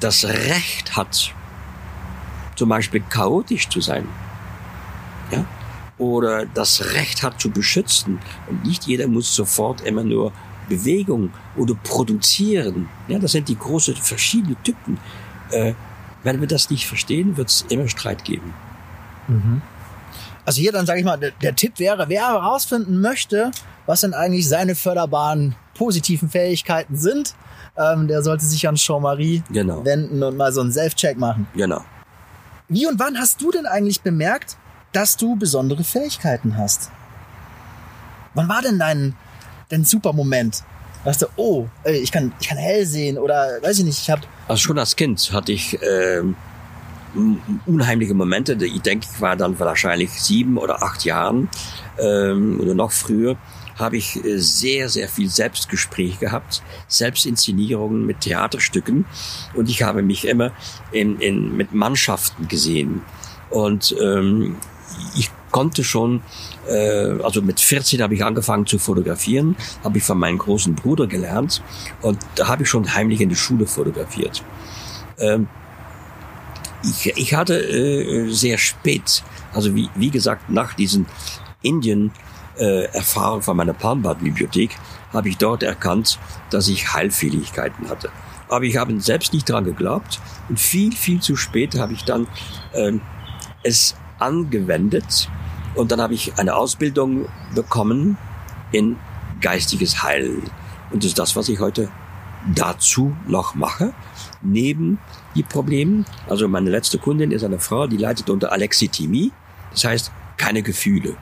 das 0.00 0.24
Recht 0.24 0.96
hat, 0.96 1.32
zum 2.56 2.68
Beispiel 2.68 3.02
chaotisch 3.08 3.68
zu 3.68 3.80
sein, 3.80 4.08
ja, 5.30 5.44
oder 5.98 6.46
das 6.46 6.94
Recht 6.94 7.22
hat 7.22 7.40
zu 7.40 7.50
beschützen. 7.50 8.18
Und 8.48 8.64
nicht 8.64 8.84
jeder 8.84 9.06
muss 9.06 9.34
sofort 9.34 9.82
immer 9.82 10.02
nur 10.02 10.32
Bewegung 10.68 11.30
oder 11.56 11.74
produzieren. 11.74 12.88
Ja, 13.08 13.18
das 13.18 13.32
sind 13.32 13.48
die 13.48 13.58
großen 13.58 13.94
verschiedenen 13.96 14.56
Typen. 14.62 14.98
Äh, 15.50 15.74
wenn 16.24 16.40
wir 16.40 16.48
das 16.48 16.70
nicht 16.70 16.86
verstehen, 16.86 17.36
wird 17.36 17.48
es 17.48 17.64
immer 17.68 17.88
Streit 17.88 18.24
geben. 18.24 18.52
Mhm. 19.28 19.62
Also 20.44 20.60
hier 20.60 20.72
dann 20.72 20.86
sage 20.86 20.98
ich 20.98 21.04
mal, 21.04 21.16
der, 21.16 21.30
der, 21.30 21.54
Tipp 21.54 21.78
wäre, 21.78 22.08
wer 22.08 22.28
herausfinden 22.28 23.00
möchte, 23.00 23.50
was 23.86 24.02
denn 24.02 24.12
eigentlich 24.12 24.48
seine 24.48 24.74
förderbaren 24.74 25.54
positiven 25.74 26.28
Fähigkeiten 26.28 26.96
sind, 26.96 27.34
ähm, 27.76 28.08
der 28.08 28.22
sollte 28.22 28.44
sich 28.44 28.66
an 28.68 28.76
Jean-Marie 28.76 29.42
genau. 29.50 29.84
wenden 29.84 30.22
und 30.22 30.36
mal 30.36 30.52
so 30.52 30.60
einen 30.60 30.72
Self-Check 30.72 31.18
machen. 31.18 31.46
Genau. 31.54 31.84
Wie 32.68 32.86
und 32.86 32.98
wann 32.98 33.18
hast 33.18 33.40
du 33.40 33.50
denn 33.50 33.66
eigentlich 33.66 34.02
bemerkt, 34.02 34.56
dass 34.92 35.16
du 35.16 35.36
besondere 35.36 35.84
Fähigkeiten 35.84 36.56
hast? 36.56 36.90
Wann 38.34 38.48
war 38.48 38.62
denn 38.62 38.78
dein, 38.78 39.14
dein 39.68 39.84
super 39.84 40.12
Moment? 40.12 40.62
Weißt 41.04 41.22
du, 41.22 41.26
oh, 41.36 41.66
ich 41.84 42.10
kann, 42.10 42.32
ich 42.40 42.48
kann 42.48 42.58
hell 42.58 42.86
sehen 42.86 43.18
oder 43.18 43.58
weiß 43.62 43.78
ich 43.78 43.84
nicht, 43.84 44.00
ich 44.00 44.10
habe. 44.10 44.22
Also 44.48 44.62
schon 44.62 44.78
als 44.78 44.96
Kind 44.96 45.32
hatte 45.32 45.52
ich 45.52 45.80
äh, 45.82 46.22
unheimliche 47.66 48.14
Momente. 48.14 48.56
Ich 48.64 48.82
denke, 48.82 49.06
ich 49.12 49.20
war 49.20 49.36
dann 49.36 49.58
wahrscheinlich 49.58 50.10
sieben 50.10 50.58
oder 50.58 50.82
acht 50.82 51.04
Jahren 51.04 51.48
ähm, 51.98 52.58
oder 52.60 52.74
noch 52.74 52.92
früher 52.92 53.36
habe 53.78 53.96
ich 53.96 54.24
äh, 54.24 54.38
sehr, 54.38 54.88
sehr 54.88 55.08
viel 55.08 55.28
Selbstgespräch 55.28 56.20
gehabt, 56.20 56.62
Selbstinszenierungen 56.88 58.06
mit 58.06 58.20
Theaterstücken 58.20 59.04
und 59.54 59.68
ich 59.68 59.82
habe 59.82 60.02
mich 60.02 60.26
immer 60.26 60.52
in, 60.92 61.18
in, 61.20 61.56
mit 61.56 61.72
Mannschaften 61.72 62.48
gesehen. 62.48 63.02
Und 63.50 63.94
ähm, 64.00 64.56
ich 65.16 65.30
konnte 65.50 65.84
schon, 65.84 66.22
also 67.22 67.42
mit 67.42 67.60
14 67.60 68.02
habe 68.02 68.14
ich 68.14 68.24
angefangen 68.24 68.66
zu 68.66 68.78
fotografieren, 68.78 69.56
habe 69.82 69.98
ich 69.98 70.04
von 70.04 70.18
meinem 70.18 70.38
großen 70.38 70.74
Bruder 70.74 71.06
gelernt 71.06 71.62
und 72.00 72.18
da 72.36 72.48
habe 72.48 72.62
ich 72.62 72.68
schon 72.68 72.94
heimlich 72.94 73.20
in 73.20 73.28
die 73.28 73.36
Schule 73.36 73.66
fotografiert. 73.66 74.42
Ähm, 75.18 75.48
ich, 76.82 77.16
ich 77.16 77.34
hatte 77.34 77.56
äh, 77.56 78.30
sehr 78.30 78.58
spät, 78.58 79.22
also 79.52 79.74
wie, 79.74 79.88
wie 79.94 80.10
gesagt, 80.10 80.50
nach 80.50 80.74
diesen 80.74 81.06
Indien 81.62 82.12
äh, 82.56 82.88
von 83.00 83.56
meiner 83.56 83.72
Palmbad-Bibliothek 83.72 84.76
habe 85.12 85.28
ich 85.28 85.38
dort 85.38 85.62
erkannt, 85.62 86.18
dass 86.50 86.68
ich 86.68 86.92
Heilfähigkeiten 86.92 87.88
hatte. 87.88 88.10
Aber 88.48 88.64
ich 88.64 88.76
habe 88.76 89.00
selbst 89.00 89.32
nicht 89.32 89.48
dran 89.48 89.64
geglaubt 89.64 90.20
und 90.48 90.60
viel, 90.60 90.92
viel 90.92 91.20
zu 91.20 91.36
spät 91.36 91.78
habe 91.78 91.94
ich 91.94 92.04
dann 92.04 92.26
äh, 92.72 92.92
es 93.62 93.96
angewendet 94.18 95.28
und 95.74 95.92
dann 95.92 96.00
habe 96.00 96.14
ich 96.14 96.38
eine 96.38 96.54
Ausbildung 96.54 97.26
bekommen 97.54 98.16
in 98.72 98.96
geistiges 99.40 100.02
Heilen. 100.02 100.42
Und 100.90 101.02
das 101.02 101.08
ist 101.08 101.18
das, 101.18 101.36
was 101.36 101.48
ich 101.48 101.60
heute 101.60 101.90
dazu 102.54 103.16
noch 103.26 103.54
mache, 103.54 103.92
neben 104.42 104.98
die 105.34 105.42
Problemen. 105.42 106.04
Also 106.28 106.46
meine 106.48 106.70
letzte 106.70 106.98
Kundin 106.98 107.30
ist 107.30 107.44
eine 107.44 107.58
Frau, 107.58 107.86
die 107.86 107.96
leidet 107.96 108.30
unter 108.30 108.52
Alexithymie, 108.52 109.32
das 109.72 109.84
heißt 109.84 110.12
keine 110.36 110.62
Gefühle. 110.62 111.16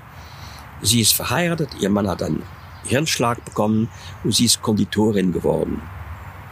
Sie 0.82 1.00
ist 1.00 1.14
verheiratet, 1.14 1.70
ihr 1.80 1.90
Mann 1.90 2.08
hat 2.08 2.22
einen 2.22 2.42
Hirnschlag 2.84 3.44
bekommen 3.44 3.88
und 4.24 4.34
sie 4.34 4.46
ist 4.46 4.62
Konditorin 4.62 5.32
geworden. 5.32 5.80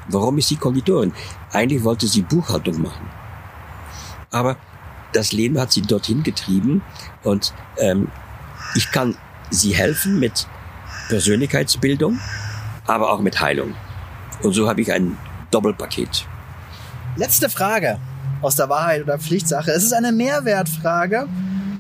Warum 0.09 0.39
ist 0.39 0.49
sie 0.49 0.57
Konditorin? 0.57 1.13
Eigentlich 1.53 1.83
wollte 1.83 2.07
sie 2.07 2.23
Buchhaltung 2.23 2.83
machen. 2.83 3.09
Aber 4.31 4.57
das 5.13 5.33
Leben 5.33 5.59
hat 5.59 5.73
sie 5.73 5.83
dorthin 5.83 6.23
getrieben 6.23 6.83
und 7.23 7.53
ähm, 7.79 8.09
ich 8.75 8.91
kann 8.91 9.17
sie 9.51 9.75
helfen 9.75 10.19
mit 10.19 10.47
Persönlichkeitsbildung, 11.09 12.21
aber 12.87 13.11
auch 13.11 13.21
mit 13.21 13.41
Heilung. 13.41 13.75
Und 14.43 14.53
so 14.53 14.69
habe 14.69 14.81
ich 14.81 14.93
ein 14.93 15.17
Doppelpaket. 15.51 16.27
Letzte 17.17 17.51
Frage 17.51 17.99
aus 18.41 18.57
der 18.57 18.69
Wahrheit 18.69 19.03
oder 19.03 19.19
Pflichtsache. 19.19 19.71
Es 19.73 19.83
ist 19.83 19.93
eine 19.93 20.13
Mehrwertfrage. 20.13 21.29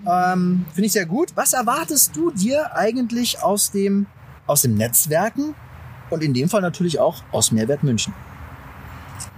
Ähm, 0.06 0.66
Finde 0.72 0.86
ich 0.86 0.92
sehr 0.92 1.06
gut. 1.06 1.30
Was 1.36 1.52
erwartest 1.52 2.16
du 2.16 2.30
dir 2.30 2.74
eigentlich 2.74 3.42
aus 3.42 3.70
dem, 3.70 4.06
aus 4.46 4.62
dem 4.62 4.74
Netzwerken 4.74 5.54
und 6.10 6.22
in 6.22 6.34
dem 6.34 6.48
Fall 6.48 6.60
natürlich 6.60 6.98
auch 6.98 7.22
aus 7.30 7.52
Mehrwert 7.52 7.82
München? 7.82 8.12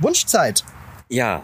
Wunschzeit. 0.01 0.65
Ja, 1.09 1.43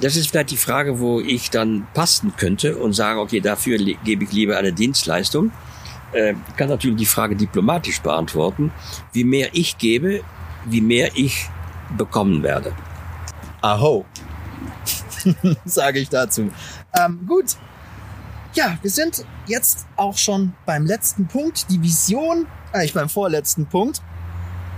das 0.00 0.16
ist 0.16 0.30
vielleicht 0.30 0.50
die 0.50 0.56
Frage, 0.56 1.00
wo 1.00 1.20
ich 1.20 1.50
dann 1.50 1.86
passen 1.94 2.34
könnte 2.36 2.76
und 2.76 2.92
sagen, 2.92 3.18
okay, 3.18 3.40
dafür 3.40 3.78
gebe 3.78 4.24
ich 4.24 4.32
lieber 4.32 4.58
eine 4.58 4.72
Dienstleistung. 4.72 5.52
Äh, 6.12 6.34
ich 6.48 6.56
kann 6.56 6.68
natürlich 6.68 6.98
die 6.98 7.06
Frage 7.06 7.36
diplomatisch 7.36 8.00
beantworten. 8.00 8.72
Wie 9.12 9.24
mehr 9.24 9.50
ich 9.52 9.78
gebe, 9.78 10.22
wie 10.66 10.80
mehr 10.80 11.10
ich 11.14 11.48
bekommen 11.96 12.42
werde. 12.42 12.72
Aho, 13.62 14.04
sage 15.64 16.00
ich 16.00 16.08
dazu. 16.08 16.50
Ähm, 16.94 17.20
gut. 17.26 17.56
Ja, 18.54 18.78
wir 18.80 18.90
sind 18.90 19.24
jetzt 19.46 19.86
auch 19.96 20.16
schon 20.16 20.54
beim 20.64 20.86
letzten 20.86 21.26
Punkt, 21.26 21.70
die 21.70 21.82
Vision, 21.82 22.46
eigentlich 22.72 22.94
beim 22.94 23.08
vorletzten 23.08 23.66
Punkt. 23.66 24.00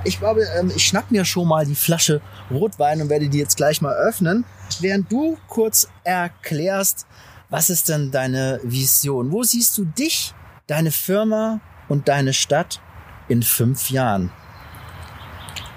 Ich 0.04 0.18
glaube, 0.18 0.46
ähm, 0.58 0.72
ich 0.74 0.86
schnapp 0.86 1.10
mir 1.10 1.24
schon 1.24 1.46
mal 1.46 1.64
die 1.64 1.74
Flasche 1.74 2.20
Rotwein 2.50 3.00
und 3.00 3.08
werde 3.08 3.28
die 3.28 3.38
jetzt 3.38 3.56
gleich 3.56 3.80
mal 3.80 3.94
öffnen, 3.94 4.44
während 4.82 5.10
du 5.10 5.36
kurz 5.48 5.88
erklärst, 6.04 7.06
was 7.50 7.70
ist 7.70 7.88
denn 7.88 8.10
deine 8.10 8.60
Vision? 8.62 9.32
Wo 9.32 9.42
siehst 9.42 9.76
du 9.78 9.84
dich, 9.84 10.34
deine 10.66 10.90
Firma 10.90 11.60
und 11.88 12.08
deine 12.08 12.32
Stadt 12.32 12.80
in 13.28 13.42
fünf 13.42 13.90
Jahren? 13.90 14.30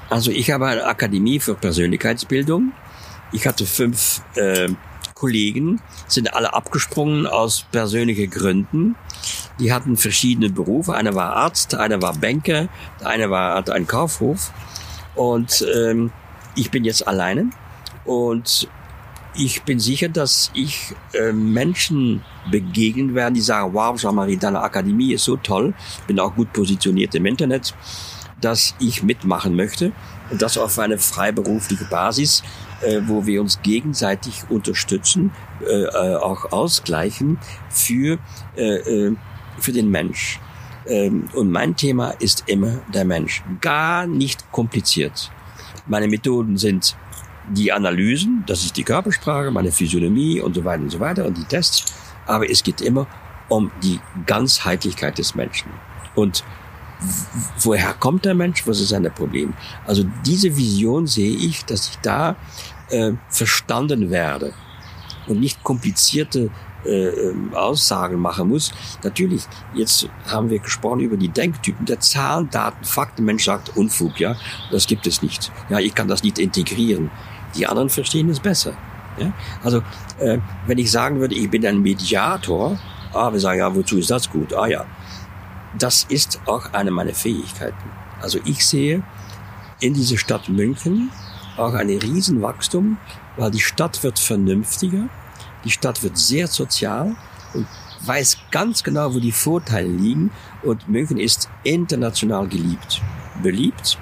Also 0.09 0.31
ich 0.31 0.51
habe 0.51 0.67
eine 0.67 0.85
Akademie 0.85 1.39
für 1.39 1.55
Persönlichkeitsbildung. 1.55 2.73
Ich 3.31 3.47
hatte 3.47 3.65
fünf 3.65 4.21
äh, 4.35 4.67
Kollegen, 5.13 5.79
sind 6.07 6.33
alle 6.33 6.53
abgesprungen 6.53 7.27
aus 7.27 7.65
persönlichen 7.71 8.29
Gründen. 8.29 8.95
Die 9.59 9.71
hatten 9.71 9.95
verschiedene 9.95 10.49
Berufe. 10.49 10.95
Einer 10.95 11.15
war 11.15 11.35
Arzt, 11.35 11.75
einer 11.75 12.01
war 12.01 12.13
Banker, 12.15 12.67
der 12.99 13.07
eine 13.07 13.29
war, 13.29 13.55
hatte 13.55 13.73
einen 13.73 13.87
Kaufhof. 13.87 14.51
Und 15.15 15.65
ähm, 15.73 16.11
ich 16.55 16.71
bin 16.71 16.83
jetzt 16.83 17.07
alleine. 17.07 17.51
Und 18.03 18.67
ich 19.35 19.63
bin 19.63 19.79
sicher, 19.79 20.09
dass 20.09 20.51
ich 20.53 20.93
äh, 21.13 21.31
Menschen 21.31 22.23
begegnen 22.49 23.15
werde, 23.15 23.35
die 23.35 23.41
sagen, 23.41 23.73
wow, 23.73 23.99
Jean-Marie, 23.99 24.37
deine 24.37 24.61
Akademie 24.61 25.13
ist 25.13 25.23
so 25.23 25.37
toll. 25.37 25.73
Bin 26.07 26.19
auch 26.19 26.35
gut 26.35 26.51
positioniert 26.51 27.15
im 27.15 27.25
Internet, 27.25 27.73
dass 28.41 28.75
ich 28.79 29.03
mitmachen 29.03 29.55
möchte. 29.55 29.91
Und 30.29 30.41
das 30.41 30.57
auf 30.57 30.77
eine 30.79 30.97
freiberufliche 30.97 31.85
Basis, 31.85 32.43
äh, 32.81 33.01
wo 33.05 33.25
wir 33.25 33.41
uns 33.41 33.61
gegenseitig 33.61 34.43
unterstützen, 34.49 35.31
äh, 35.61 35.83
äh 35.83 36.15
auch 36.15 36.51
ausgleichen 36.51 37.37
für, 37.69 38.17
äh, 38.55 38.75
äh, 38.75 39.15
für 39.59 39.71
den 39.71 39.89
Mensch. 39.89 40.39
Ähm, 40.87 41.29
und 41.33 41.51
mein 41.51 41.75
Thema 41.75 42.11
ist 42.11 42.43
immer 42.47 42.79
der 42.93 43.05
Mensch. 43.05 43.43
Gar 43.61 44.07
nicht 44.07 44.51
kompliziert. 44.51 45.31
Meine 45.87 46.07
Methoden 46.07 46.57
sind 46.57 46.95
die 47.49 47.71
Analysen, 47.71 48.43
das 48.47 48.63
ist 48.63 48.77
die 48.77 48.83
Körpersprache, 48.83 49.51
meine 49.51 49.71
Physiognomie 49.71 50.41
und 50.41 50.55
so 50.55 50.63
weiter 50.63 50.83
und 50.83 50.91
so 50.91 50.99
weiter 50.99 51.25
und 51.25 51.37
die 51.37 51.45
Tests. 51.45 51.85
Aber 52.25 52.49
es 52.49 52.63
geht 52.63 52.81
immer 52.81 53.07
um 53.49 53.71
die 53.83 53.99
Ganzheitlichkeit 54.25 55.17
des 55.17 55.35
Menschen. 55.35 55.71
Und 56.15 56.43
woher 57.59 57.93
kommt 57.93 58.25
der 58.25 58.35
Mensch? 58.35 58.65
Was 58.67 58.79
ist 58.79 58.89
sein 58.89 59.09
Problem? 59.13 59.53
Also 59.85 60.05
diese 60.25 60.55
Vision 60.55 61.07
sehe 61.07 61.35
ich, 61.35 61.65
dass 61.65 61.89
ich 61.89 61.97
da 61.97 62.35
äh, 62.89 63.13
verstanden 63.29 64.09
werde 64.09 64.53
und 65.27 65.39
nicht 65.39 65.63
komplizierte 65.63 66.49
äh, 66.85 67.09
ähm, 67.09 67.53
Aussagen 67.53 68.19
machen 68.19 68.49
muss. 68.49 68.73
Natürlich, 69.03 69.43
jetzt 69.73 70.09
haben 70.27 70.49
wir 70.49 70.59
gesprochen 70.59 71.01
über 71.01 71.15
die 71.15 71.29
Denktypen 71.29 71.85
der 71.85 71.99
Zahlen, 71.99 72.49
Daten, 72.49 72.83
Fakten. 72.83 73.23
Mensch 73.23 73.45
sagt 73.45 73.75
Unfug, 73.77 74.19
ja, 74.19 74.35
das 74.71 74.87
gibt 74.87 75.05
es 75.05 75.21
nicht. 75.21 75.51
Ja, 75.69 75.79
ich 75.79 75.93
kann 75.93 76.07
das 76.07 76.23
nicht 76.23 76.39
integrieren. 76.39 77.11
Die 77.55 77.67
anderen 77.67 77.89
verstehen 77.89 78.29
es 78.29 78.39
besser. 78.39 78.73
Ja? 79.17 79.31
Also, 79.63 79.79
äh, 80.19 80.39
wenn 80.67 80.77
ich 80.77 80.91
sagen 80.91 81.19
würde, 81.19 81.35
ich 81.35 81.49
bin 81.49 81.65
ein 81.65 81.81
Mediator, 81.81 82.77
ah, 83.13 83.31
wir 83.31 83.39
sagen, 83.39 83.59
ja, 83.59 83.75
wozu 83.75 83.97
ist 83.97 84.09
das 84.09 84.29
gut? 84.29 84.53
Ah 84.53 84.67
ja, 84.67 84.85
das 85.77 86.05
ist 86.09 86.39
auch 86.45 86.73
eine 86.73 86.91
meiner 86.91 87.13
Fähigkeiten. 87.13 87.91
Also 88.21 88.39
ich 88.45 88.65
sehe 88.65 89.03
in 89.79 89.93
dieser 89.93 90.17
Stadt 90.17 90.49
München 90.49 91.11
auch 91.57 91.73
ein 91.73 91.89
Riesenwachstum, 91.89 92.97
weil 93.37 93.51
die 93.51 93.59
Stadt 93.59 94.03
wird 94.03 94.19
vernünftiger, 94.19 95.09
die 95.63 95.71
Stadt 95.71 96.03
wird 96.03 96.17
sehr 96.17 96.47
sozial 96.47 97.15
und 97.53 97.67
weiß 98.05 98.37
ganz 98.51 98.83
genau, 98.83 99.13
wo 99.13 99.19
die 99.19 99.31
Vorteile 99.31 99.89
liegen 99.89 100.31
und 100.63 100.87
München 100.87 101.17
ist 101.17 101.49
international 101.63 102.47
geliebt, 102.47 103.01
beliebt, 103.43 103.97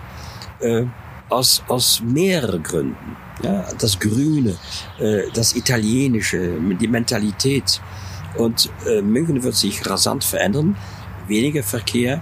äh, 0.60 0.86
aus, 1.30 1.64
aus 1.68 2.02
mehreren 2.02 2.64
Gründen. 2.64 3.18
Ja, 3.42 3.66
das 3.78 4.00
Grüne, 4.00 4.56
äh, 5.00 5.24
das 5.34 5.56
Italienische, 5.56 6.60
die 6.60 6.88
Mentalität. 6.88 7.82
Und 8.38 8.70
äh, 8.86 9.02
München 9.02 9.44
wird 9.44 9.56
sich 9.56 9.90
rasant 9.90 10.24
verändern, 10.24 10.76
weniger 11.28 11.64
Verkehr 11.64 12.22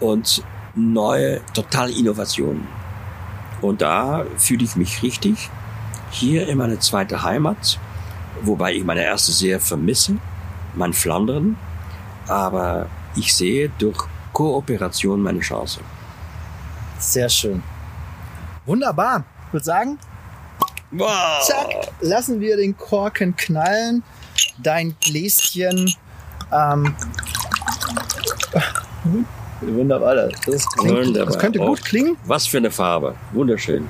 und 0.00 0.42
neue, 0.74 1.40
total 1.54 1.90
Innovationen. 1.90 2.66
Und 3.60 3.82
da 3.82 4.24
fühle 4.36 4.64
ich 4.64 4.76
mich 4.76 5.02
richtig. 5.02 5.50
Hier 6.10 6.48
in 6.48 6.58
meine 6.58 6.78
zweite 6.78 7.22
Heimat, 7.22 7.78
wobei 8.42 8.74
ich 8.74 8.84
meine 8.84 9.02
erste 9.04 9.32
sehr 9.32 9.60
vermisse, 9.60 10.16
mein 10.74 10.92
Flandern. 10.92 11.56
Aber 12.26 12.86
ich 13.14 13.34
sehe 13.34 13.70
durch 13.78 13.98
Kooperation 14.32 15.22
meine 15.22 15.40
Chance. 15.40 15.80
Sehr 16.98 17.28
schön. 17.28 17.62
Wunderbar. 18.64 19.24
Ich 19.46 19.52
würde 19.52 19.64
sagen, 19.64 19.98
wow. 20.90 21.44
zack, 21.46 21.92
lassen 22.00 22.40
wir 22.40 22.56
den 22.56 22.76
Korken 22.76 23.36
knallen. 23.36 24.02
Dein 24.62 24.96
Gläschen. 25.00 25.94
Ähm, 26.52 26.94
Wunderbar. 29.60 30.14
Das, 30.14 30.66
klingt, 30.68 30.96
Wunderbar. 30.96 31.26
das 31.26 31.38
könnte 31.38 31.58
gut 31.58 31.84
klingen. 31.84 32.16
Was 32.24 32.46
für 32.46 32.58
eine 32.58 32.70
Farbe. 32.70 33.14
Wunderschön. 33.32 33.88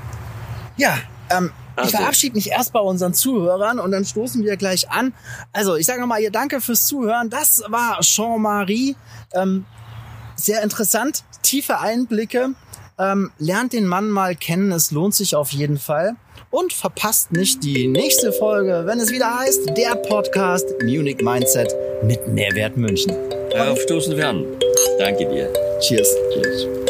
Ja, 0.76 0.96
ähm, 1.30 1.50
also. 1.76 1.90
ich 1.90 1.96
verabschiede 1.96 2.36
mich 2.36 2.50
erst 2.50 2.72
bei 2.72 2.80
unseren 2.80 3.14
Zuhörern 3.14 3.78
und 3.78 3.92
dann 3.92 4.04
stoßen 4.04 4.42
wir 4.44 4.56
gleich 4.56 4.90
an. 4.90 5.12
Also, 5.52 5.76
ich 5.76 5.86
sage 5.86 6.00
nochmal 6.00 6.20
hier 6.20 6.30
danke 6.30 6.60
fürs 6.60 6.86
Zuhören. 6.86 7.30
Das 7.30 7.62
war 7.68 8.00
Jean-Marie. 8.00 8.96
Ähm, 9.34 9.64
sehr 10.36 10.62
interessant, 10.62 11.24
tiefe 11.42 11.80
Einblicke. 11.80 12.50
Ähm, 12.98 13.30
lernt 13.38 13.72
den 13.72 13.86
Mann 13.86 14.08
mal 14.10 14.34
kennen, 14.34 14.72
es 14.72 14.90
lohnt 14.90 15.14
sich 15.14 15.36
auf 15.36 15.52
jeden 15.52 15.78
Fall. 15.78 16.16
Und 16.50 16.72
verpasst 16.72 17.30
nicht 17.30 17.62
die 17.62 17.86
nächste 17.86 18.32
Folge, 18.32 18.82
wenn 18.86 18.98
es 19.00 19.10
wieder 19.12 19.38
heißt, 19.38 19.76
der 19.76 19.96
Podcast 19.96 20.66
Munich 20.82 21.20
Mindset 21.20 21.74
mit 22.02 22.26
Mehrwert 22.26 22.76
München. 22.76 23.14
Darauf 23.50 23.78
stoßen 23.82 24.16
wir 24.16 24.28
an. 24.28 24.46
Danke 24.98 25.28
dir. 25.28 25.52
Cheers. 25.80 26.08
Cheers. 26.32 26.87